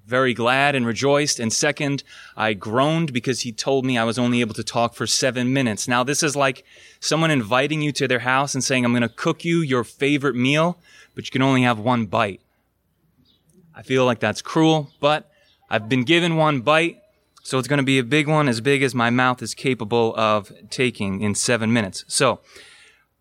very 0.08 0.34
glad 0.34 0.74
and 0.74 0.88
rejoiced. 0.88 1.40
And 1.40 1.52
second, 1.52 2.02
I 2.38 2.54
groaned 2.54 3.12
because 3.12 3.42
he 3.42 3.52
told 3.52 3.86
me 3.86 3.98
I 3.98 4.06
was 4.06 4.18
only 4.18 4.40
able 4.40 4.54
to 4.56 4.64
talk 4.64 4.96
for 4.96 5.06
seven 5.06 5.52
minutes. 5.52 5.88
Now, 5.88 6.04
this 6.04 6.24
is 6.24 6.36
like 6.36 6.64
someone 7.02 7.30
inviting 7.30 7.82
you 7.82 7.92
to 7.92 8.08
their 8.08 8.20
house 8.20 8.56
and 8.56 8.64
saying, 8.64 8.86
I'm 8.86 8.94
going 8.94 9.02
to 9.02 9.10
cook 9.10 9.44
you 9.44 9.60
your 9.60 9.84
favorite 9.84 10.36
meal, 10.36 10.80
but 11.14 11.26
you 11.26 11.32
can 11.32 11.42
only 11.42 11.64
have 11.64 11.78
one 11.78 12.06
bite. 12.06 12.40
I 13.76 13.84
feel 13.84 14.06
like 14.06 14.20
that's 14.20 14.42
cruel, 14.42 14.90
but 15.02 15.30
I've 15.70 15.90
been 15.90 16.04
given 16.04 16.38
one 16.38 16.62
bite, 16.62 17.02
so 17.44 17.60
it's 17.60 17.68
going 17.68 17.78
to 17.78 17.84
be 17.84 18.00
a 18.00 18.04
big 18.04 18.28
one, 18.28 18.48
as 18.48 18.62
big 18.62 18.82
as 18.82 18.96
my 18.96 19.10
mouth 19.10 19.42
is 19.42 19.54
capable 19.54 20.16
of 20.16 20.52
taking 20.70 21.22
in 21.22 21.36
seven 21.36 21.72
minutes. 21.74 22.06
So, 22.08 22.40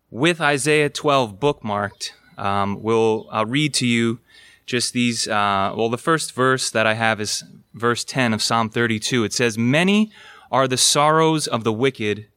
with 0.09 0.39
Isaiah 0.39 0.89
12 0.89 1.37
bookmarked, 1.37 2.11
um, 2.37 2.81
we'll, 2.81 3.27
I'll 3.29 3.45
read 3.45 3.73
to 3.75 3.85
you 3.85 4.19
just 4.67 4.93
these. 4.93 5.27
Uh, 5.27 5.73
well, 5.75 5.89
the 5.89 5.97
first 5.97 6.33
verse 6.33 6.69
that 6.69 6.85
I 6.85 6.93
have 6.93 7.19
is 7.19 7.43
verse 7.73 8.03
10 8.03 8.33
of 8.33 8.43
Psalm 8.43 8.69
32. 8.69 9.23
It 9.23 9.33
says, 9.33 9.57
Many 9.57 10.11
are 10.51 10.67
the 10.67 10.77
sorrows 10.77 11.47
of 11.47 11.63
the 11.63 11.73
wicked, 11.73 12.27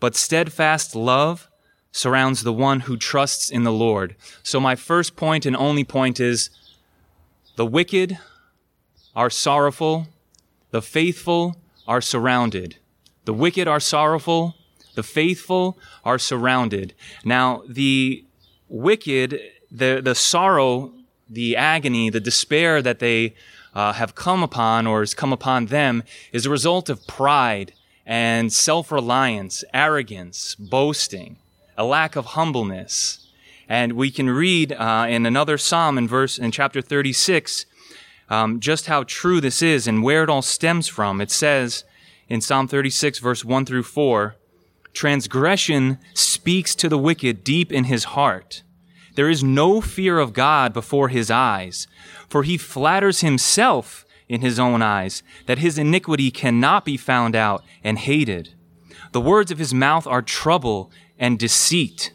but 0.00 0.16
steadfast 0.16 0.96
love 0.96 1.50
surrounds 1.92 2.42
the 2.42 2.52
one 2.52 2.80
who 2.80 2.96
trusts 2.96 3.50
in 3.50 3.64
the 3.64 3.72
Lord. 3.72 4.16
So, 4.42 4.58
my 4.58 4.74
first 4.76 5.16
point 5.16 5.44
and 5.44 5.56
only 5.56 5.84
point 5.84 6.18
is 6.18 6.50
the 7.56 7.66
wicked 7.66 8.18
are 9.14 9.30
sorrowful, 9.30 10.08
the 10.70 10.82
faithful 10.82 11.56
are 11.86 12.00
surrounded. 12.00 12.76
The 13.26 13.34
wicked 13.34 13.68
are 13.68 13.80
sorrowful, 13.80 14.54
the 14.94 15.02
faithful 15.02 15.78
are 16.04 16.18
surrounded. 16.18 16.94
Now, 17.24 17.62
the 17.68 18.24
wicked, 18.68 19.40
the, 19.70 20.00
the 20.02 20.14
sorrow, 20.14 20.92
the 21.28 21.56
agony, 21.56 22.10
the 22.10 22.20
despair 22.20 22.82
that 22.82 22.98
they 22.98 23.34
uh, 23.74 23.92
have 23.94 24.14
come 24.14 24.42
upon 24.42 24.86
or 24.86 25.00
has 25.00 25.14
come 25.14 25.32
upon 25.32 25.66
them 25.66 26.02
is 26.32 26.46
a 26.46 26.50
result 26.50 26.88
of 26.88 27.06
pride 27.06 27.72
and 28.06 28.52
self-reliance, 28.52 29.64
arrogance, 29.72 30.54
boasting, 30.54 31.36
a 31.76 31.84
lack 31.84 32.16
of 32.16 32.26
humbleness. 32.26 33.26
And 33.68 33.94
we 33.94 34.10
can 34.10 34.28
read 34.28 34.72
uh, 34.72 35.06
in 35.08 35.26
another 35.26 35.56
psalm 35.58 35.96
in 35.96 36.06
verse 36.06 36.38
in 36.38 36.50
chapter 36.50 36.82
36 36.82 37.66
um, 38.28 38.60
just 38.60 38.86
how 38.86 39.04
true 39.04 39.40
this 39.40 39.62
is 39.62 39.86
and 39.86 40.02
where 40.02 40.22
it 40.22 40.30
all 40.30 40.42
stems 40.42 40.88
from. 40.88 41.20
It 41.20 41.30
says 41.30 41.84
in 42.28 42.40
Psalm 42.40 42.68
36, 42.68 43.18
verse 43.18 43.44
1 43.44 43.64
through 43.66 43.82
4, 43.82 44.36
transgression 44.92 45.98
speaks 46.14 46.74
to 46.76 46.88
the 46.88 46.98
wicked 46.98 47.44
deep 47.44 47.72
in 47.72 47.84
his 47.84 48.04
heart. 48.04 48.62
There 49.14 49.30
is 49.30 49.44
no 49.44 49.80
fear 49.80 50.18
of 50.18 50.32
God 50.32 50.72
before 50.72 51.08
his 51.08 51.30
eyes, 51.30 51.86
for 52.28 52.42
he 52.42 52.56
flatters 52.58 53.20
himself 53.20 54.04
in 54.28 54.40
his 54.40 54.58
own 54.58 54.82
eyes 54.82 55.22
that 55.46 55.58
his 55.58 55.78
iniquity 55.78 56.30
cannot 56.30 56.84
be 56.84 56.96
found 56.96 57.36
out 57.36 57.62
and 57.82 57.98
hated. 57.98 58.54
The 59.12 59.20
words 59.20 59.50
of 59.50 59.58
his 59.58 59.72
mouth 59.72 60.06
are 60.06 60.22
trouble 60.22 60.90
and 61.18 61.38
deceit. 61.38 62.12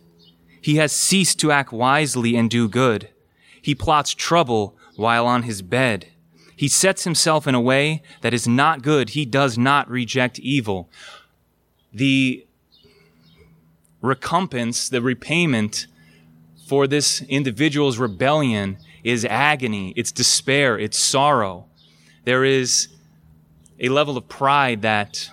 He 0.61 0.75
has 0.75 0.91
ceased 0.91 1.39
to 1.39 1.51
act 1.51 1.71
wisely 1.71 2.35
and 2.35 2.49
do 2.49 2.67
good. 2.67 3.09
He 3.61 3.75
plots 3.75 4.13
trouble 4.13 4.75
while 4.95 5.25
on 5.25 5.43
his 5.43 5.61
bed. 5.61 6.07
He 6.55 6.67
sets 6.67 7.05
himself 7.05 7.47
in 7.47 7.55
a 7.55 7.61
way 7.61 8.01
that 8.19 8.33
is 8.33 8.47
not 8.47 8.81
good. 8.81 9.11
He 9.11 9.23
does 9.23 9.57
not 9.57 9.89
reject 9.89 10.39
evil. 10.39 10.89
The 11.93 12.45
recompense, 14.01 14.89
the 14.89 15.01
repayment 15.01 15.87
for 16.69 16.85
this 16.85 17.23
individual's 17.23 17.97
rebellion 17.97 18.77
is 19.03 19.25
agony, 19.25 19.91
it's 19.95 20.11
despair, 20.11 20.77
it's 20.77 20.99
sorrow. 20.99 21.65
There 22.25 22.45
is 22.45 22.89
a 23.79 23.89
level 23.89 24.15
of 24.17 24.29
pride 24.29 24.83
that 24.83 25.31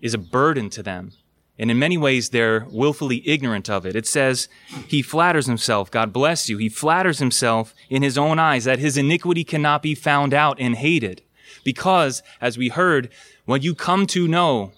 is 0.00 0.14
a 0.14 0.18
burden 0.18 0.70
to 0.70 0.82
them. 0.82 1.12
And 1.58 1.70
in 1.70 1.78
many 1.78 1.98
ways, 1.98 2.30
they're 2.30 2.66
willfully 2.70 3.22
ignorant 3.28 3.68
of 3.68 3.84
it. 3.84 3.94
It 3.94 4.06
says, 4.06 4.48
he 4.88 5.02
flatters 5.02 5.44
himself, 5.44 5.90
God 5.90 6.10
bless 6.10 6.48
you. 6.48 6.56
He 6.56 6.70
flatters 6.70 7.18
himself 7.18 7.74
in 7.90 8.02
his 8.02 8.16
own 8.16 8.38
eyes 8.38 8.64
that 8.64 8.78
his 8.78 8.96
iniquity 8.96 9.44
cannot 9.44 9.82
be 9.82 9.94
found 9.94 10.32
out 10.32 10.58
and 10.58 10.76
hated. 10.76 11.20
Because, 11.64 12.22
as 12.40 12.56
we 12.56 12.70
heard, 12.70 13.10
when 13.44 13.60
you 13.60 13.74
come 13.74 14.06
to 14.06 14.26
know 14.26 14.72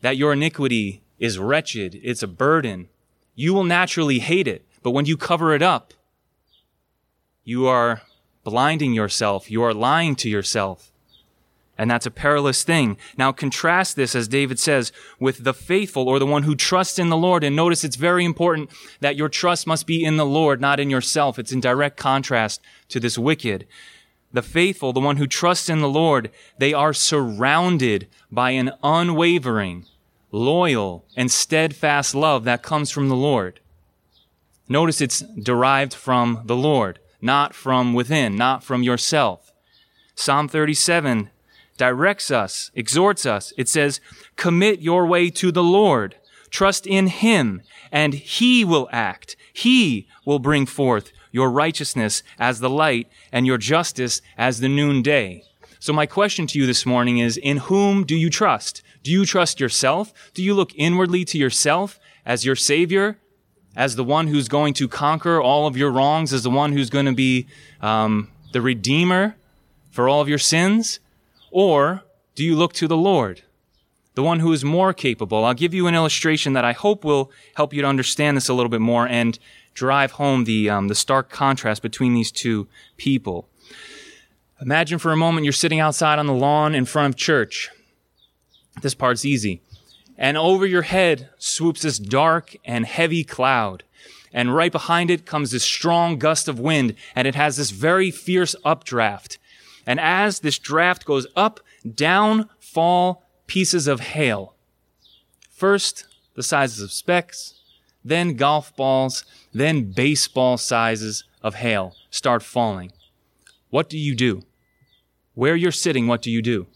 that 0.00 0.16
your 0.16 0.32
iniquity 0.32 1.02
is 1.18 1.38
wretched, 1.38 2.00
it's 2.02 2.22
a 2.22 2.26
burden, 2.26 2.88
you 3.34 3.52
will 3.52 3.64
naturally 3.64 4.18
hate 4.18 4.48
it. 4.48 4.66
But 4.82 4.90
when 4.90 5.06
you 5.06 5.16
cover 5.16 5.54
it 5.54 5.62
up, 5.62 5.94
you 7.44 7.66
are 7.66 8.02
blinding 8.44 8.92
yourself. 8.92 9.50
You 9.50 9.62
are 9.62 9.74
lying 9.74 10.16
to 10.16 10.28
yourself. 10.28 10.92
And 11.78 11.90
that's 11.90 12.06
a 12.06 12.10
perilous 12.10 12.62
thing. 12.64 12.98
Now 13.16 13.32
contrast 13.32 13.96
this, 13.96 14.14
as 14.14 14.28
David 14.28 14.58
says, 14.58 14.92
with 15.18 15.42
the 15.42 15.54
faithful 15.54 16.08
or 16.08 16.18
the 16.18 16.26
one 16.26 16.42
who 16.42 16.54
trusts 16.54 16.98
in 16.98 17.08
the 17.08 17.16
Lord. 17.16 17.42
And 17.42 17.56
notice 17.56 17.82
it's 17.82 17.96
very 17.96 18.24
important 18.24 18.70
that 19.00 19.16
your 19.16 19.28
trust 19.28 19.66
must 19.66 19.86
be 19.86 20.04
in 20.04 20.16
the 20.16 20.26
Lord, 20.26 20.60
not 20.60 20.78
in 20.78 20.90
yourself. 20.90 21.38
It's 21.38 21.52
in 21.52 21.60
direct 21.60 21.96
contrast 21.96 22.60
to 22.88 23.00
this 23.00 23.16
wicked. 23.16 23.66
The 24.32 24.42
faithful, 24.42 24.92
the 24.92 25.00
one 25.00 25.16
who 25.16 25.26
trusts 25.26 25.68
in 25.68 25.80
the 25.80 25.88
Lord, 25.88 26.30
they 26.58 26.72
are 26.72 26.92
surrounded 26.92 28.06
by 28.30 28.50
an 28.50 28.72
unwavering, 28.82 29.86
loyal, 30.30 31.04
and 31.16 31.30
steadfast 31.30 32.14
love 32.14 32.44
that 32.44 32.62
comes 32.62 32.90
from 32.90 33.08
the 33.08 33.16
Lord. 33.16 33.60
Notice 34.72 35.02
it's 35.02 35.20
derived 35.20 35.92
from 35.92 36.44
the 36.46 36.56
Lord, 36.56 36.98
not 37.20 37.52
from 37.52 37.92
within, 37.92 38.36
not 38.36 38.64
from 38.64 38.82
yourself. 38.82 39.52
Psalm 40.14 40.48
37 40.48 41.28
directs 41.76 42.30
us, 42.30 42.70
exhorts 42.74 43.26
us. 43.26 43.52
It 43.58 43.68
says, 43.68 44.00
commit 44.36 44.80
your 44.80 45.06
way 45.06 45.28
to 45.28 45.52
the 45.52 45.62
Lord. 45.62 46.16
Trust 46.48 46.86
in 46.86 47.08
Him 47.08 47.60
and 47.92 48.14
He 48.14 48.64
will 48.64 48.88
act. 48.90 49.36
He 49.52 50.08
will 50.24 50.38
bring 50.38 50.64
forth 50.64 51.12
your 51.30 51.50
righteousness 51.50 52.22
as 52.38 52.60
the 52.60 52.70
light 52.70 53.08
and 53.30 53.46
your 53.46 53.58
justice 53.58 54.22
as 54.38 54.60
the 54.60 54.70
noonday. 54.70 55.44
So 55.80 55.92
my 55.92 56.06
question 56.06 56.46
to 56.46 56.58
you 56.58 56.64
this 56.64 56.86
morning 56.86 57.18
is, 57.18 57.36
in 57.36 57.58
whom 57.58 58.04
do 58.04 58.16
you 58.16 58.30
trust? 58.30 58.82
Do 59.02 59.10
you 59.10 59.26
trust 59.26 59.60
yourself? 59.60 60.14
Do 60.32 60.42
you 60.42 60.54
look 60.54 60.74
inwardly 60.76 61.26
to 61.26 61.36
yourself 61.36 62.00
as 62.24 62.46
your 62.46 62.56
savior? 62.56 63.18
As 63.74 63.96
the 63.96 64.04
one 64.04 64.26
who's 64.26 64.48
going 64.48 64.74
to 64.74 64.88
conquer 64.88 65.40
all 65.40 65.66
of 65.66 65.76
your 65.76 65.90
wrongs? 65.90 66.32
As 66.32 66.42
the 66.42 66.50
one 66.50 66.72
who's 66.72 66.90
going 66.90 67.06
to 67.06 67.14
be 67.14 67.46
um, 67.80 68.28
the 68.52 68.60
redeemer 68.60 69.36
for 69.90 70.08
all 70.08 70.20
of 70.20 70.28
your 70.28 70.38
sins? 70.38 71.00
Or 71.50 72.02
do 72.34 72.44
you 72.44 72.56
look 72.56 72.72
to 72.74 72.88
the 72.88 72.96
Lord, 72.96 73.42
the 74.14 74.22
one 74.22 74.40
who 74.40 74.52
is 74.52 74.64
more 74.64 74.92
capable? 74.92 75.44
I'll 75.44 75.54
give 75.54 75.74
you 75.74 75.86
an 75.86 75.94
illustration 75.94 76.54
that 76.54 76.64
I 76.64 76.72
hope 76.72 77.04
will 77.04 77.30
help 77.56 77.72
you 77.72 77.82
to 77.82 77.88
understand 77.88 78.36
this 78.36 78.48
a 78.48 78.54
little 78.54 78.70
bit 78.70 78.80
more 78.80 79.06
and 79.06 79.38
drive 79.74 80.12
home 80.12 80.44
the, 80.44 80.68
um, 80.68 80.88
the 80.88 80.94
stark 80.94 81.30
contrast 81.30 81.82
between 81.82 82.14
these 82.14 82.32
two 82.32 82.68
people. 82.96 83.48
Imagine 84.60 84.98
for 84.98 85.12
a 85.12 85.16
moment 85.16 85.44
you're 85.44 85.52
sitting 85.52 85.80
outside 85.80 86.18
on 86.18 86.26
the 86.26 86.34
lawn 86.34 86.74
in 86.74 86.84
front 86.84 87.14
of 87.14 87.18
church. 87.18 87.70
This 88.80 88.94
part's 88.94 89.24
easy. 89.24 89.60
And 90.16 90.36
over 90.36 90.66
your 90.66 90.82
head 90.82 91.30
swoops 91.38 91.82
this 91.82 91.98
dark 91.98 92.56
and 92.64 92.86
heavy 92.86 93.24
cloud. 93.24 93.84
And 94.32 94.54
right 94.54 94.72
behind 94.72 95.10
it 95.10 95.26
comes 95.26 95.50
this 95.50 95.64
strong 95.64 96.18
gust 96.18 96.48
of 96.48 96.58
wind, 96.58 96.94
and 97.14 97.28
it 97.28 97.34
has 97.34 97.56
this 97.56 97.70
very 97.70 98.10
fierce 98.10 98.54
updraft. 98.64 99.38
And 99.86 100.00
as 100.00 100.40
this 100.40 100.58
draft 100.58 101.04
goes 101.04 101.26
up, 101.36 101.60
down 101.94 102.48
fall 102.58 103.24
pieces 103.46 103.86
of 103.86 104.00
hail. 104.00 104.54
First, 105.50 106.06
the 106.34 106.42
sizes 106.42 106.82
of 106.82 106.92
specks, 106.92 107.54
then 108.04 108.34
golf 108.34 108.74
balls, 108.74 109.24
then 109.52 109.92
baseball 109.92 110.56
sizes 110.56 111.24
of 111.42 111.56
hail 111.56 111.94
start 112.10 112.42
falling. 112.42 112.92
What 113.70 113.88
do 113.88 113.98
you 113.98 114.14
do? 114.14 114.42
Where 115.34 115.56
you're 115.56 115.72
sitting, 115.72 116.06
what 116.06 116.22
do 116.22 116.30
you 116.30 116.42
do? 116.42 116.66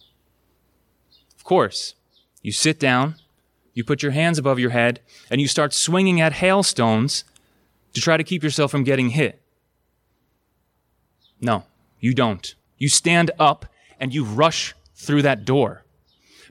Of 1.37 1.45
course, 1.45 1.95
you 2.43 2.53
sit 2.53 2.79
down, 2.79 3.17
you 3.77 3.85
put 3.85 4.03
your 4.03 4.13
hands 4.13 4.39
above 4.39 4.59
your 4.59 4.71
head, 4.71 5.01
and 5.31 5.39
you 5.39 5.47
start 5.47 5.75
swinging 5.75 6.19
at 6.19 6.33
hailstones 6.33 7.25
to 7.93 8.01
try 8.01 8.17
to 8.17 8.25
keep 8.25 8.43
yourself 8.43 8.71
from 8.71 8.85
getting 8.85 9.11
hit. 9.11 9.43
No, 11.43 11.65
you 12.01 12.15
don't. 12.15 12.55
You 12.79 12.89
stand 12.89 13.31
up 13.39 13.67
and 14.01 14.15
you 14.15 14.25
rush 14.25 14.75
through 14.95 15.21
that 15.23 15.45
door 15.45 15.85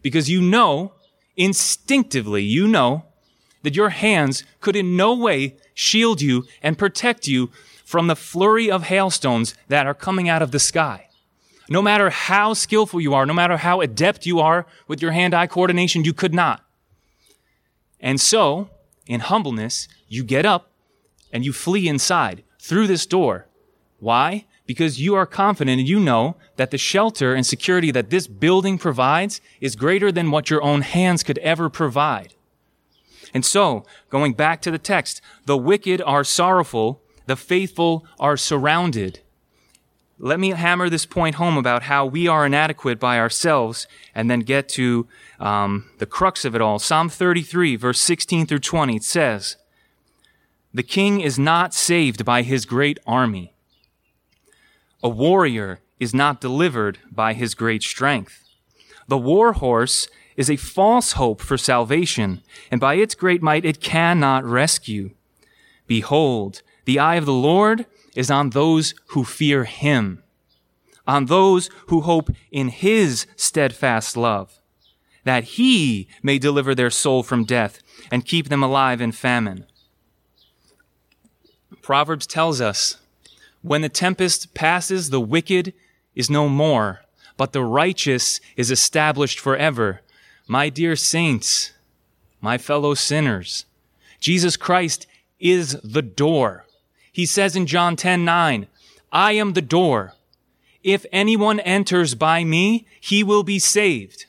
because 0.04 0.30
you 0.30 0.40
know, 0.40 0.94
instinctively, 1.36 2.44
you 2.44 2.68
know 2.68 3.06
that 3.64 3.76
your 3.76 3.90
hands 3.90 4.44
could 4.62 4.76
in 4.76 4.96
no 4.96 5.16
way 5.16 5.56
shield 5.74 6.22
you 6.22 6.46
and 6.62 6.78
protect 6.78 7.28
you 7.28 7.50
from 7.84 8.06
the 8.06 8.16
flurry 8.16 8.70
of 8.70 8.84
hailstones 8.84 9.56
that 9.68 9.88
are 9.88 9.96
coming 9.96 10.30
out 10.30 10.44
of 10.44 10.52
the 10.52 10.60
sky. 10.60 11.08
No 11.70 11.82
matter 11.82 12.12
how 12.12 12.54
skillful 12.54 13.02
you 13.02 13.16
are, 13.16 13.26
no 13.26 13.34
matter 13.34 13.58
how 13.58 13.82
adept 13.82 14.28
you 14.28 14.40
are 14.40 14.68
with 14.88 15.02
your 15.02 15.12
hand 15.12 15.34
eye 15.34 15.48
coordination, 15.48 16.04
you 16.04 16.14
could 16.14 16.36
not. 16.36 16.65
And 18.06 18.22
so, 18.22 18.70
in 19.06 19.20
humbleness, 19.20 19.90
you 20.08 20.24
get 20.24 20.46
up 20.46 20.72
and 21.34 21.44
you 21.44 21.52
flee 21.52 21.90
inside 21.90 22.44
through 22.60 22.88
this 22.88 23.06
door. 23.06 23.48
Why? 24.00 24.46
because 24.66 25.00
you 25.00 25.16
are 25.16 25.26
confident 25.26 25.80
and 25.80 25.88
you 25.88 26.00
know 26.00 26.36
that 26.56 26.72
the 26.72 26.78
shelter 26.78 27.34
and 27.34 27.46
security 27.46 27.92
that 27.92 28.10
this 28.10 28.28
building 28.28 28.78
provides 28.78 29.42
is 29.62 29.76
greater 29.76 30.12
than 30.12 30.32
what 30.32 30.50
your 30.50 30.64
own 30.64 30.82
hands 30.82 31.24
could 31.24 31.38
ever 31.40 31.70
provide. 31.70 32.34
And 33.34 33.46
so, 33.46 33.86
going 34.10 34.34
back 34.34 34.62
to 34.62 34.72
the 34.72 34.80
text, 34.80 35.22
the 35.46 35.58
wicked 35.58 36.02
are 36.02 36.24
sorrowful, 36.24 37.02
the 37.26 37.36
faithful 37.36 38.06
are 38.20 38.38
surrounded. 38.38 39.20
Let 40.18 40.40
me 40.40 40.52
hammer 40.52 40.90
this 40.90 41.06
point 41.06 41.36
home 41.36 41.58
about 41.58 41.84
how 41.84 42.06
we 42.06 42.28
are 42.28 42.46
inadequate 42.46 43.00
by 43.00 43.20
ourselves 43.20 43.86
and 44.14 44.32
then 44.32 44.40
get 44.42 44.70
to 44.70 45.08
um, 45.40 45.90
the 45.98 46.06
crux 46.06 46.46
of 46.46 46.56
it 46.56 46.62
all. 46.62 46.80
Psalm 46.80 47.10
33, 47.10 47.76
verse 47.76 48.00
16 48.00 48.46
through 48.46 48.60
20, 48.60 48.96
it 48.96 49.04
says, 49.04 49.58
The 50.74 50.84
king 50.84 51.20
is 51.20 51.38
not 51.38 51.74
saved 51.74 52.24
by 52.24 52.44
his 52.44 52.66
great 52.66 52.98
army. 53.06 53.54
A 55.04 55.10
warrior 55.10 55.82
is 56.00 56.14
not 56.14 56.42
delivered 56.42 57.00
by 57.12 57.34
his 57.34 57.54
great 57.54 57.84
strength. 57.84 58.44
The 59.08 59.18
war 59.18 59.54
horse 59.54 60.08
is 60.38 60.50
a 60.50 60.56
false 60.56 61.14
hope 61.14 61.42
for 61.42 61.58
salvation, 61.58 62.42
and 62.72 62.82
by 62.82 62.96
its 62.96 63.16
great 63.16 63.42
might 63.42 63.66
it 63.66 63.82
cannot 63.82 64.44
rescue. 64.46 65.12
Behold, 65.88 66.62
the 66.86 67.00
eye 67.00 67.16
of 67.16 67.26
the 67.26 67.34
Lord 67.34 67.86
is 68.16 68.32
on 68.32 68.52
those 68.52 68.96
who 69.08 69.24
fear 69.24 69.66
him, 69.66 70.24
on 71.06 71.26
those 71.26 71.70
who 71.88 72.02
hope 72.02 72.30
in 72.52 72.70
his 72.70 73.28
steadfast 73.36 74.18
love, 74.18 74.60
that 75.24 75.44
he 75.44 76.08
may 76.24 76.40
deliver 76.40 76.74
their 76.74 76.90
soul 76.90 77.22
from 77.22 77.44
death 77.44 77.80
and 78.12 78.26
keep 78.26 78.50
them 78.50 78.64
alive 78.64 79.02
in 79.02 79.12
famine. 79.12 79.66
Proverbs 81.82 82.26
tells 82.26 82.62
us, 82.62 82.98
when 83.62 83.82
the 83.82 83.90
tempest 83.90 84.54
passes, 84.54 85.10
the 85.10 85.20
wicked 85.20 85.74
is 86.14 86.30
no 86.30 86.48
more, 86.48 87.02
but 87.38 87.52
the 87.52 87.64
righteous 87.64 88.40
is 88.56 88.72
established 88.72 89.40
forever. 89.40 90.02
My 90.48 90.70
dear 90.70 90.96
saints, 90.96 91.74
my 92.42 92.58
fellow 92.58 92.94
sinners, 92.94 93.66
Jesus 94.20 94.56
Christ 94.56 95.08
is 95.40 95.74
the 95.84 96.02
door. 96.02 96.65
He 97.16 97.26
says 97.26 97.56
in 97.56 97.66
John 97.66 97.96
10 97.96 98.26
9, 98.26 98.68
I 99.10 99.32
am 99.32 99.54
the 99.54 99.62
door. 99.62 100.16
If 100.84 101.06
anyone 101.14 101.62
enters 101.62 102.14
by 102.14 102.44
me, 102.44 102.86
he 103.00 103.24
will 103.24 103.44
be 103.44 103.58
saved. 103.58 104.26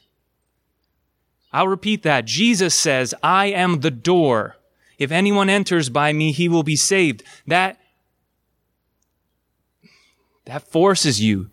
I'll 1.53 1.67
repeat 1.67 2.05
that. 2.05 2.27
Jesus 2.27 2.77
says, 2.77 3.13
I 3.25 3.47
am 3.47 3.81
the 3.81 3.91
door. 3.91 4.59
If 5.01 5.11
anyone 5.11 5.51
enters 5.51 5.89
by 5.89 6.13
me, 6.13 6.31
he 6.31 6.49
will 6.49 6.63
be 6.63 6.77
saved. 6.77 7.25
That, 7.45 7.81
that 10.45 10.63
forces 10.63 11.21
you 11.21 11.51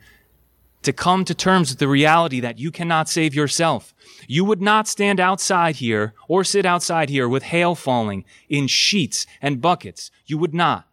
to 0.84 0.94
come 0.94 1.26
to 1.26 1.34
terms 1.34 1.72
with 1.72 1.80
the 1.80 1.88
reality 1.88 2.42
that 2.42 2.60
you 2.60 2.70
cannot 2.70 3.10
save 3.10 3.34
yourself. 3.34 3.96
You 4.28 4.46
would 4.46 4.62
not 4.62 4.88
stand 4.88 5.20
outside 5.20 5.78
here 5.78 6.14
or 6.28 6.44
sit 6.44 6.64
outside 6.64 7.10
here 7.10 7.28
with 7.28 7.42
hail 7.42 7.74
falling 7.74 8.24
in 8.50 8.68
sheets 8.68 9.26
and 9.42 9.60
buckets. 9.60 10.12
You 10.28 10.38
would 10.38 10.54
not. 10.54 10.88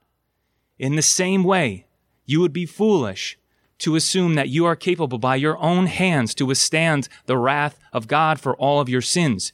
In 0.80 0.96
the 0.96 1.02
same 1.02 1.44
way, 1.44 1.84
you 2.24 2.40
would 2.40 2.54
be 2.54 2.64
foolish 2.64 3.38
to 3.80 3.96
assume 3.96 4.34
that 4.34 4.48
you 4.48 4.64
are 4.64 4.74
capable 4.74 5.18
by 5.18 5.36
your 5.36 5.58
own 5.58 5.84
hands 5.84 6.34
to 6.36 6.46
withstand 6.46 7.06
the 7.26 7.36
wrath 7.36 7.78
of 7.92 8.08
God 8.08 8.40
for 8.40 8.56
all 8.56 8.80
of 8.80 8.88
your 8.88 9.02
sins. 9.02 9.52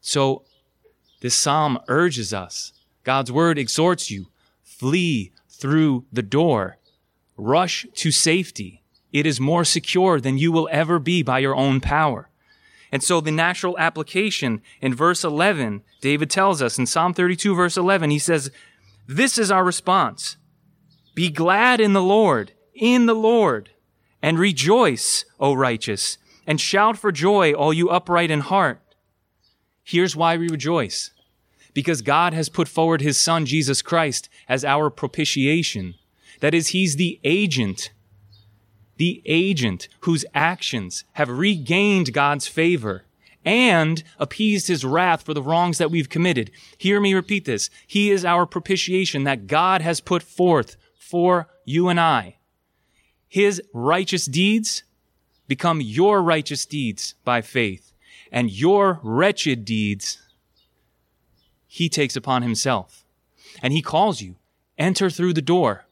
So, 0.00 0.44
this 1.20 1.34
psalm 1.34 1.78
urges 1.86 2.32
us. 2.32 2.72
God's 3.04 3.30
word 3.30 3.58
exhorts 3.58 4.10
you. 4.10 4.28
Flee 4.62 5.32
through 5.50 6.06
the 6.10 6.22
door. 6.22 6.78
Rush 7.36 7.86
to 7.96 8.10
safety. 8.10 8.82
It 9.12 9.26
is 9.26 9.38
more 9.38 9.66
secure 9.66 10.18
than 10.18 10.38
you 10.38 10.50
will 10.50 10.70
ever 10.72 10.98
be 10.98 11.22
by 11.22 11.40
your 11.40 11.54
own 11.54 11.82
power. 11.82 12.30
And 12.90 13.02
so 13.02 13.20
the 13.20 13.30
natural 13.30 13.76
application 13.78 14.62
in 14.80 14.94
verse 14.94 15.24
11, 15.24 15.82
David 16.00 16.30
tells 16.30 16.62
us 16.62 16.78
in 16.78 16.86
Psalm 16.86 17.12
32 17.12 17.54
verse 17.54 17.76
11, 17.76 18.08
he 18.08 18.18
says, 18.18 18.50
this 19.08 19.38
is 19.38 19.50
our 19.50 19.64
response. 19.64 20.36
Be 21.14 21.30
glad 21.30 21.80
in 21.80 21.94
the 21.94 22.02
Lord, 22.02 22.52
in 22.74 23.06
the 23.06 23.14
Lord, 23.14 23.70
and 24.22 24.38
rejoice, 24.38 25.24
O 25.40 25.54
righteous, 25.54 26.18
and 26.46 26.60
shout 26.60 26.98
for 26.98 27.10
joy, 27.10 27.52
all 27.54 27.72
you 27.72 27.88
upright 27.88 28.30
in 28.30 28.40
heart. 28.40 28.80
Here's 29.82 30.14
why 30.14 30.36
we 30.36 30.48
rejoice. 30.48 31.10
Because 31.72 32.02
God 32.02 32.34
has 32.34 32.50
put 32.50 32.68
forward 32.68 33.00
his 33.00 33.16
son, 33.16 33.46
Jesus 33.46 33.80
Christ, 33.80 34.28
as 34.46 34.62
our 34.62 34.90
propitiation. 34.90 35.94
That 36.40 36.54
is, 36.54 36.68
he's 36.68 36.96
the 36.96 37.18
agent, 37.24 37.90
the 38.98 39.22
agent 39.24 39.88
whose 40.00 40.26
actions 40.34 41.04
have 41.14 41.30
regained 41.30 42.12
God's 42.12 42.46
favor 42.46 43.04
and 43.48 44.02
appeased 44.18 44.68
his 44.68 44.84
wrath 44.84 45.22
for 45.22 45.32
the 45.32 45.40
wrongs 45.40 45.78
that 45.78 45.90
we've 45.90 46.10
committed. 46.10 46.50
Hear 46.76 47.00
me 47.00 47.14
repeat 47.14 47.46
this. 47.46 47.70
He 47.86 48.10
is 48.10 48.22
our 48.22 48.44
propitiation 48.44 49.24
that 49.24 49.46
God 49.46 49.80
has 49.80 50.02
put 50.02 50.22
forth 50.22 50.76
for 50.98 51.48
you 51.64 51.88
and 51.88 51.98
I. 51.98 52.36
His 53.26 53.62
righteous 53.72 54.26
deeds 54.26 54.82
become 55.46 55.80
your 55.80 56.22
righteous 56.22 56.66
deeds 56.66 57.14
by 57.24 57.40
faith, 57.40 57.94
and 58.30 58.50
your 58.50 59.00
wretched 59.02 59.64
deeds 59.64 60.20
he 61.66 61.88
takes 61.88 62.16
upon 62.16 62.42
himself. 62.42 63.06
And 63.62 63.72
he 63.72 63.80
calls 63.80 64.20
you, 64.20 64.36
enter 64.76 65.08
through 65.08 65.32
the 65.32 65.40
door. 65.40 65.86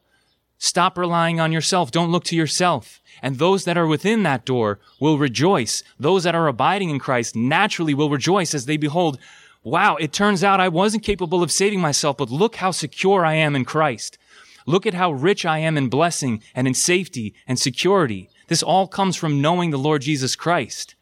Stop 0.57 0.97
relying 0.97 1.39
on 1.39 1.51
yourself. 1.51 1.91
Don't 1.91 2.11
look 2.11 2.23
to 2.25 2.35
yourself. 2.35 3.01
And 3.21 3.37
those 3.37 3.65
that 3.65 3.77
are 3.77 3.87
within 3.87 4.23
that 4.23 4.45
door 4.45 4.79
will 4.99 5.17
rejoice. 5.17 5.83
Those 5.99 6.23
that 6.23 6.35
are 6.35 6.47
abiding 6.47 6.89
in 6.89 6.99
Christ 6.99 7.35
naturally 7.35 7.93
will 7.93 8.09
rejoice 8.09 8.53
as 8.53 8.65
they 8.65 8.77
behold, 8.77 9.19
wow, 9.63 9.95
it 9.95 10.13
turns 10.13 10.43
out 10.43 10.59
I 10.59 10.69
wasn't 10.69 11.03
capable 11.03 11.43
of 11.43 11.51
saving 11.51 11.81
myself, 11.81 12.17
but 12.17 12.29
look 12.29 12.57
how 12.57 12.71
secure 12.71 13.25
I 13.25 13.33
am 13.33 13.55
in 13.55 13.65
Christ. 13.65 14.17
Look 14.65 14.85
at 14.85 14.93
how 14.93 15.11
rich 15.11 15.45
I 15.45 15.59
am 15.59 15.77
in 15.77 15.89
blessing 15.89 16.43
and 16.53 16.67
in 16.67 16.73
safety 16.73 17.33
and 17.47 17.57
security. 17.57 18.29
This 18.47 18.63
all 18.63 18.87
comes 18.87 19.15
from 19.15 19.41
knowing 19.41 19.71
the 19.71 19.77
Lord 19.77 20.01
Jesus 20.01 20.35
Christ. 20.35 20.95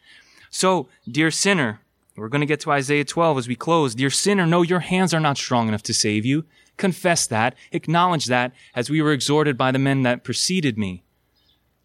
So, 0.49 0.88
dear 1.10 1.32
sinner, 1.32 1.82
we're 2.16 2.30
going 2.30 2.41
to 2.41 2.47
get 2.47 2.62
to 2.62 2.72
Isaiah 2.72 3.03
12 3.03 3.39
as 3.39 3.47
we 3.47 3.56
close. 3.56 3.95
Dear 3.95 4.10
sinner, 4.10 4.45
no, 4.45 4.62
your 4.62 4.80
hands 4.80 5.14
are 5.14 5.20
not 5.20 5.38
strong 5.38 5.68
enough 5.68 5.84
to 5.84 5.93
save 5.93 6.26
you. 6.26 6.45
Confess 6.78 7.28
that. 7.28 7.55
Acknowledge 7.71 8.26
that 8.26 8.51
as 8.76 8.89
we 8.89 9.01
were 9.01 9.11
exhorted 9.11 9.57
by 9.57 9.71
the 9.71 9.80
men 9.80 10.03
that 10.03 10.23
preceded 10.23 10.78
me. 10.78 11.03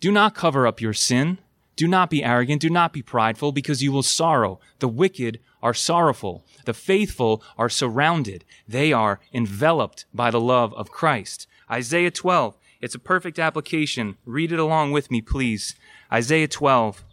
Do 0.00 0.10
not 0.10 0.34
cover 0.34 0.66
up 0.66 0.80
your 0.80 0.94
sin. 0.94 1.38
Do 1.76 1.86
not 1.86 2.10
be 2.10 2.24
arrogant. 2.24 2.62
Do 2.62 2.70
not 2.70 2.92
be 2.92 3.02
prideful 3.02 3.52
because 3.52 3.82
you 3.82 3.92
will 3.92 4.02
sorrow. 4.02 4.60
The 4.80 4.88
wicked 4.88 5.40
are 5.62 5.74
sorrowful. 5.74 6.44
The 6.64 6.74
faithful 6.74 7.42
are 7.56 7.68
surrounded. 7.68 8.44
They 8.66 8.92
are 8.92 9.20
enveloped 9.32 10.06
by 10.12 10.30
the 10.30 10.40
love 10.40 10.74
of 10.74 10.90
Christ. 10.90 11.46
Isaiah 11.70 12.10
12. 12.10 12.56
It's 12.80 12.94
a 12.94 12.98
perfect 12.98 13.38
application. 13.38 14.16
Read 14.24 14.52
it 14.52 14.58
along 14.58 14.92
with 14.92 15.10
me, 15.10 15.20
please. 15.20 15.74
Isaiah 16.12 16.48
12. 16.48 17.04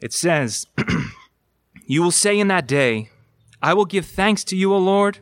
It 0.00 0.12
says, 0.12 0.66
You 1.86 2.02
will 2.02 2.10
say 2.10 2.38
in 2.38 2.48
that 2.48 2.66
day, 2.68 3.10
I 3.62 3.74
will 3.74 3.86
give 3.86 4.06
thanks 4.06 4.44
to 4.44 4.56
you, 4.56 4.72
O 4.72 4.78
Lord, 4.78 5.18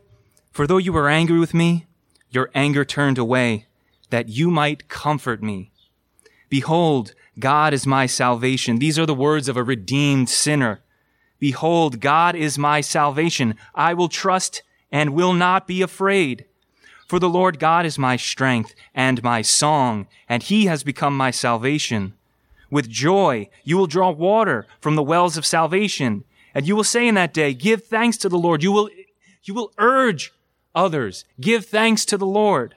for 0.56 0.66
though 0.66 0.78
you 0.78 0.90
were 0.90 1.10
angry 1.10 1.38
with 1.38 1.52
me, 1.52 1.84
your 2.30 2.50
anger 2.54 2.82
turned 2.82 3.18
away, 3.18 3.66
that 4.08 4.30
you 4.30 4.50
might 4.50 4.88
comfort 4.88 5.42
me. 5.42 5.70
Behold, 6.48 7.12
God 7.38 7.74
is 7.74 7.86
my 7.86 8.06
salvation. 8.06 8.78
These 8.78 8.98
are 8.98 9.04
the 9.04 9.12
words 9.12 9.50
of 9.50 9.58
a 9.58 9.62
redeemed 9.62 10.30
sinner. 10.30 10.80
Behold, 11.38 12.00
God 12.00 12.34
is 12.34 12.56
my 12.56 12.80
salvation. 12.80 13.54
I 13.74 13.92
will 13.92 14.08
trust 14.08 14.62
and 14.90 15.10
will 15.10 15.34
not 15.34 15.66
be 15.66 15.82
afraid. 15.82 16.46
For 17.06 17.18
the 17.18 17.28
Lord 17.28 17.58
God 17.58 17.84
is 17.84 17.98
my 17.98 18.16
strength 18.16 18.74
and 18.94 19.22
my 19.22 19.42
song, 19.42 20.06
and 20.26 20.42
he 20.42 20.64
has 20.64 20.82
become 20.82 21.14
my 21.14 21.32
salvation. 21.32 22.14
With 22.70 22.88
joy, 22.88 23.50
you 23.62 23.76
will 23.76 23.86
draw 23.86 24.10
water 24.10 24.66
from 24.80 24.96
the 24.96 25.02
wells 25.02 25.36
of 25.36 25.44
salvation. 25.44 26.24
And 26.54 26.66
you 26.66 26.74
will 26.74 26.82
say 26.82 27.06
in 27.06 27.14
that 27.16 27.34
day, 27.34 27.52
give 27.52 27.84
thanks 27.84 28.16
to 28.16 28.30
the 28.30 28.38
Lord. 28.38 28.62
You 28.62 28.72
will, 28.72 28.88
you 29.44 29.52
will 29.52 29.70
urge 29.76 30.32
others, 30.76 31.24
give 31.40 31.66
thanks 31.66 32.04
to 32.04 32.16
the 32.16 32.26
Lord. 32.26 32.76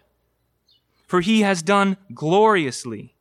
For 1.05 1.21
he 1.21 1.41
has 1.41 1.61
done 1.61 1.97
gloriously. 2.13 3.13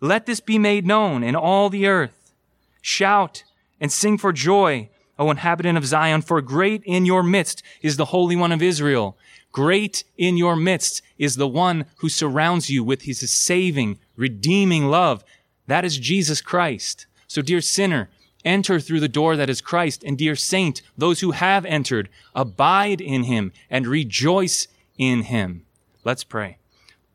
Let 0.00 0.24
this 0.24 0.40
be 0.40 0.58
made 0.58 0.86
known 0.86 1.22
in 1.22 1.36
all 1.36 1.68
the 1.68 1.86
earth. 1.86 2.32
Shout 2.80 3.44
and 3.80 3.92
sing 3.92 4.16
for 4.16 4.32
joy, 4.32 4.88
O 5.18 5.30
inhabitant 5.30 5.76
of 5.76 5.84
Zion, 5.84 6.22
for 6.22 6.40
great 6.40 6.82
in 6.84 7.04
your 7.04 7.22
midst 7.22 7.62
is 7.82 7.96
the 7.98 8.06
Holy 8.06 8.36
One 8.36 8.52
of 8.52 8.62
Israel. 8.62 9.18
Great 9.52 10.04
in 10.16 10.36
your 10.36 10.56
midst 10.56 11.02
is 11.18 11.36
the 11.36 11.48
one 11.48 11.84
who 11.96 12.08
surrounds 12.08 12.70
you 12.70 12.84
with 12.84 13.02
his 13.02 13.28
saving, 13.30 13.98
redeeming 14.16 14.86
love. 14.86 15.24
That 15.66 15.84
is 15.84 15.98
Jesus 15.98 16.40
Christ. 16.40 17.06
So, 17.26 17.42
dear 17.42 17.60
sinner, 17.60 18.08
enter 18.44 18.80
through 18.80 19.00
the 19.00 19.08
door 19.08 19.36
that 19.36 19.50
is 19.50 19.60
Christ. 19.60 20.02
And 20.04 20.16
dear 20.16 20.36
saint, 20.36 20.82
those 20.96 21.20
who 21.20 21.32
have 21.32 21.64
entered, 21.64 22.08
abide 22.34 23.00
in 23.00 23.24
him 23.24 23.52
and 23.68 23.86
rejoice 23.86 24.68
in 24.98 25.22
him. 25.22 25.66
Let's 26.04 26.24
pray. 26.24 26.58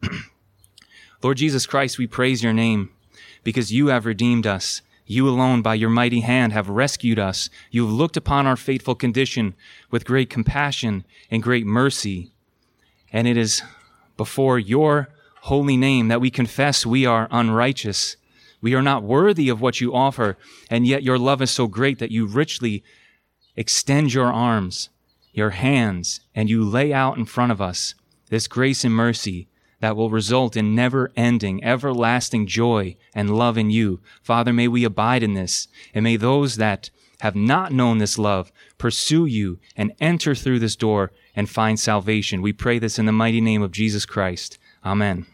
Lord 1.23 1.37
Jesus 1.37 1.65
Christ, 1.65 1.97
we 1.97 2.07
praise 2.07 2.43
your 2.43 2.53
name 2.53 2.91
because 3.43 3.73
you 3.73 3.87
have 3.87 4.05
redeemed 4.05 4.45
us. 4.45 4.81
You 5.07 5.29
alone, 5.29 5.61
by 5.61 5.75
your 5.75 5.89
mighty 5.89 6.21
hand, 6.21 6.51
have 6.53 6.67
rescued 6.67 7.19
us. 7.19 7.49
You 7.69 7.85
have 7.85 7.93
looked 7.93 8.17
upon 8.17 8.47
our 8.47 8.55
fateful 8.55 8.95
condition 8.95 9.53
with 9.91 10.05
great 10.05 10.29
compassion 10.29 11.05
and 11.29 11.43
great 11.43 11.65
mercy. 11.65 12.31
And 13.13 13.27
it 13.27 13.37
is 13.37 13.61
before 14.17 14.57
your 14.57 15.09
holy 15.41 15.77
name, 15.77 16.07
that 16.07 16.21
we 16.21 16.31
confess 16.31 16.87
we 16.87 17.05
are 17.05 17.27
unrighteous. 17.29 18.17
We 18.65 18.73
are 18.73 18.81
not 18.81 19.03
worthy 19.03 19.47
of 19.49 19.61
what 19.61 19.79
you 19.79 19.93
offer, 19.93 20.39
and 20.71 20.87
yet 20.87 21.03
your 21.03 21.19
love 21.19 21.39
is 21.39 21.51
so 21.51 21.67
great 21.67 21.99
that 21.99 22.09
you 22.09 22.25
richly 22.25 22.83
extend 23.55 24.11
your 24.11 24.33
arms, 24.33 24.89
your 25.33 25.51
hands, 25.51 26.21
and 26.33 26.49
you 26.49 26.65
lay 26.65 26.91
out 26.91 27.15
in 27.15 27.25
front 27.25 27.51
of 27.51 27.61
us 27.61 27.93
this 28.31 28.47
grace 28.47 28.83
and 28.83 28.91
mercy 28.91 29.47
that 29.81 29.95
will 29.95 30.09
result 30.09 30.57
in 30.57 30.73
never 30.73 31.11
ending, 31.15 31.63
everlasting 31.63 32.47
joy 32.47 32.95
and 33.13 33.37
love 33.37 33.55
in 33.55 33.69
you. 33.69 33.99
Father, 34.23 34.51
may 34.51 34.67
we 34.67 34.83
abide 34.83 35.21
in 35.21 35.35
this, 35.35 35.67
and 35.93 36.03
may 36.03 36.15
those 36.15 36.55
that 36.55 36.89
have 37.19 37.35
not 37.35 37.71
known 37.71 37.99
this 37.99 38.17
love 38.17 38.51
pursue 38.79 39.27
you 39.27 39.59
and 39.77 39.93
enter 39.99 40.33
through 40.33 40.57
this 40.57 40.75
door 40.75 41.11
and 41.35 41.47
find 41.47 41.79
salvation. 41.79 42.41
We 42.41 42.51
pray 42.51 42.79
this 42.79 42.97
in 42.97 43.05
the 43.05 43.11
mighty 43.11 43.41
name 43.41 43.61
of 43.61 43.71
Jesus 43.71 44.07
Christ. 44.07 44.57
Amen. 44.83 45.27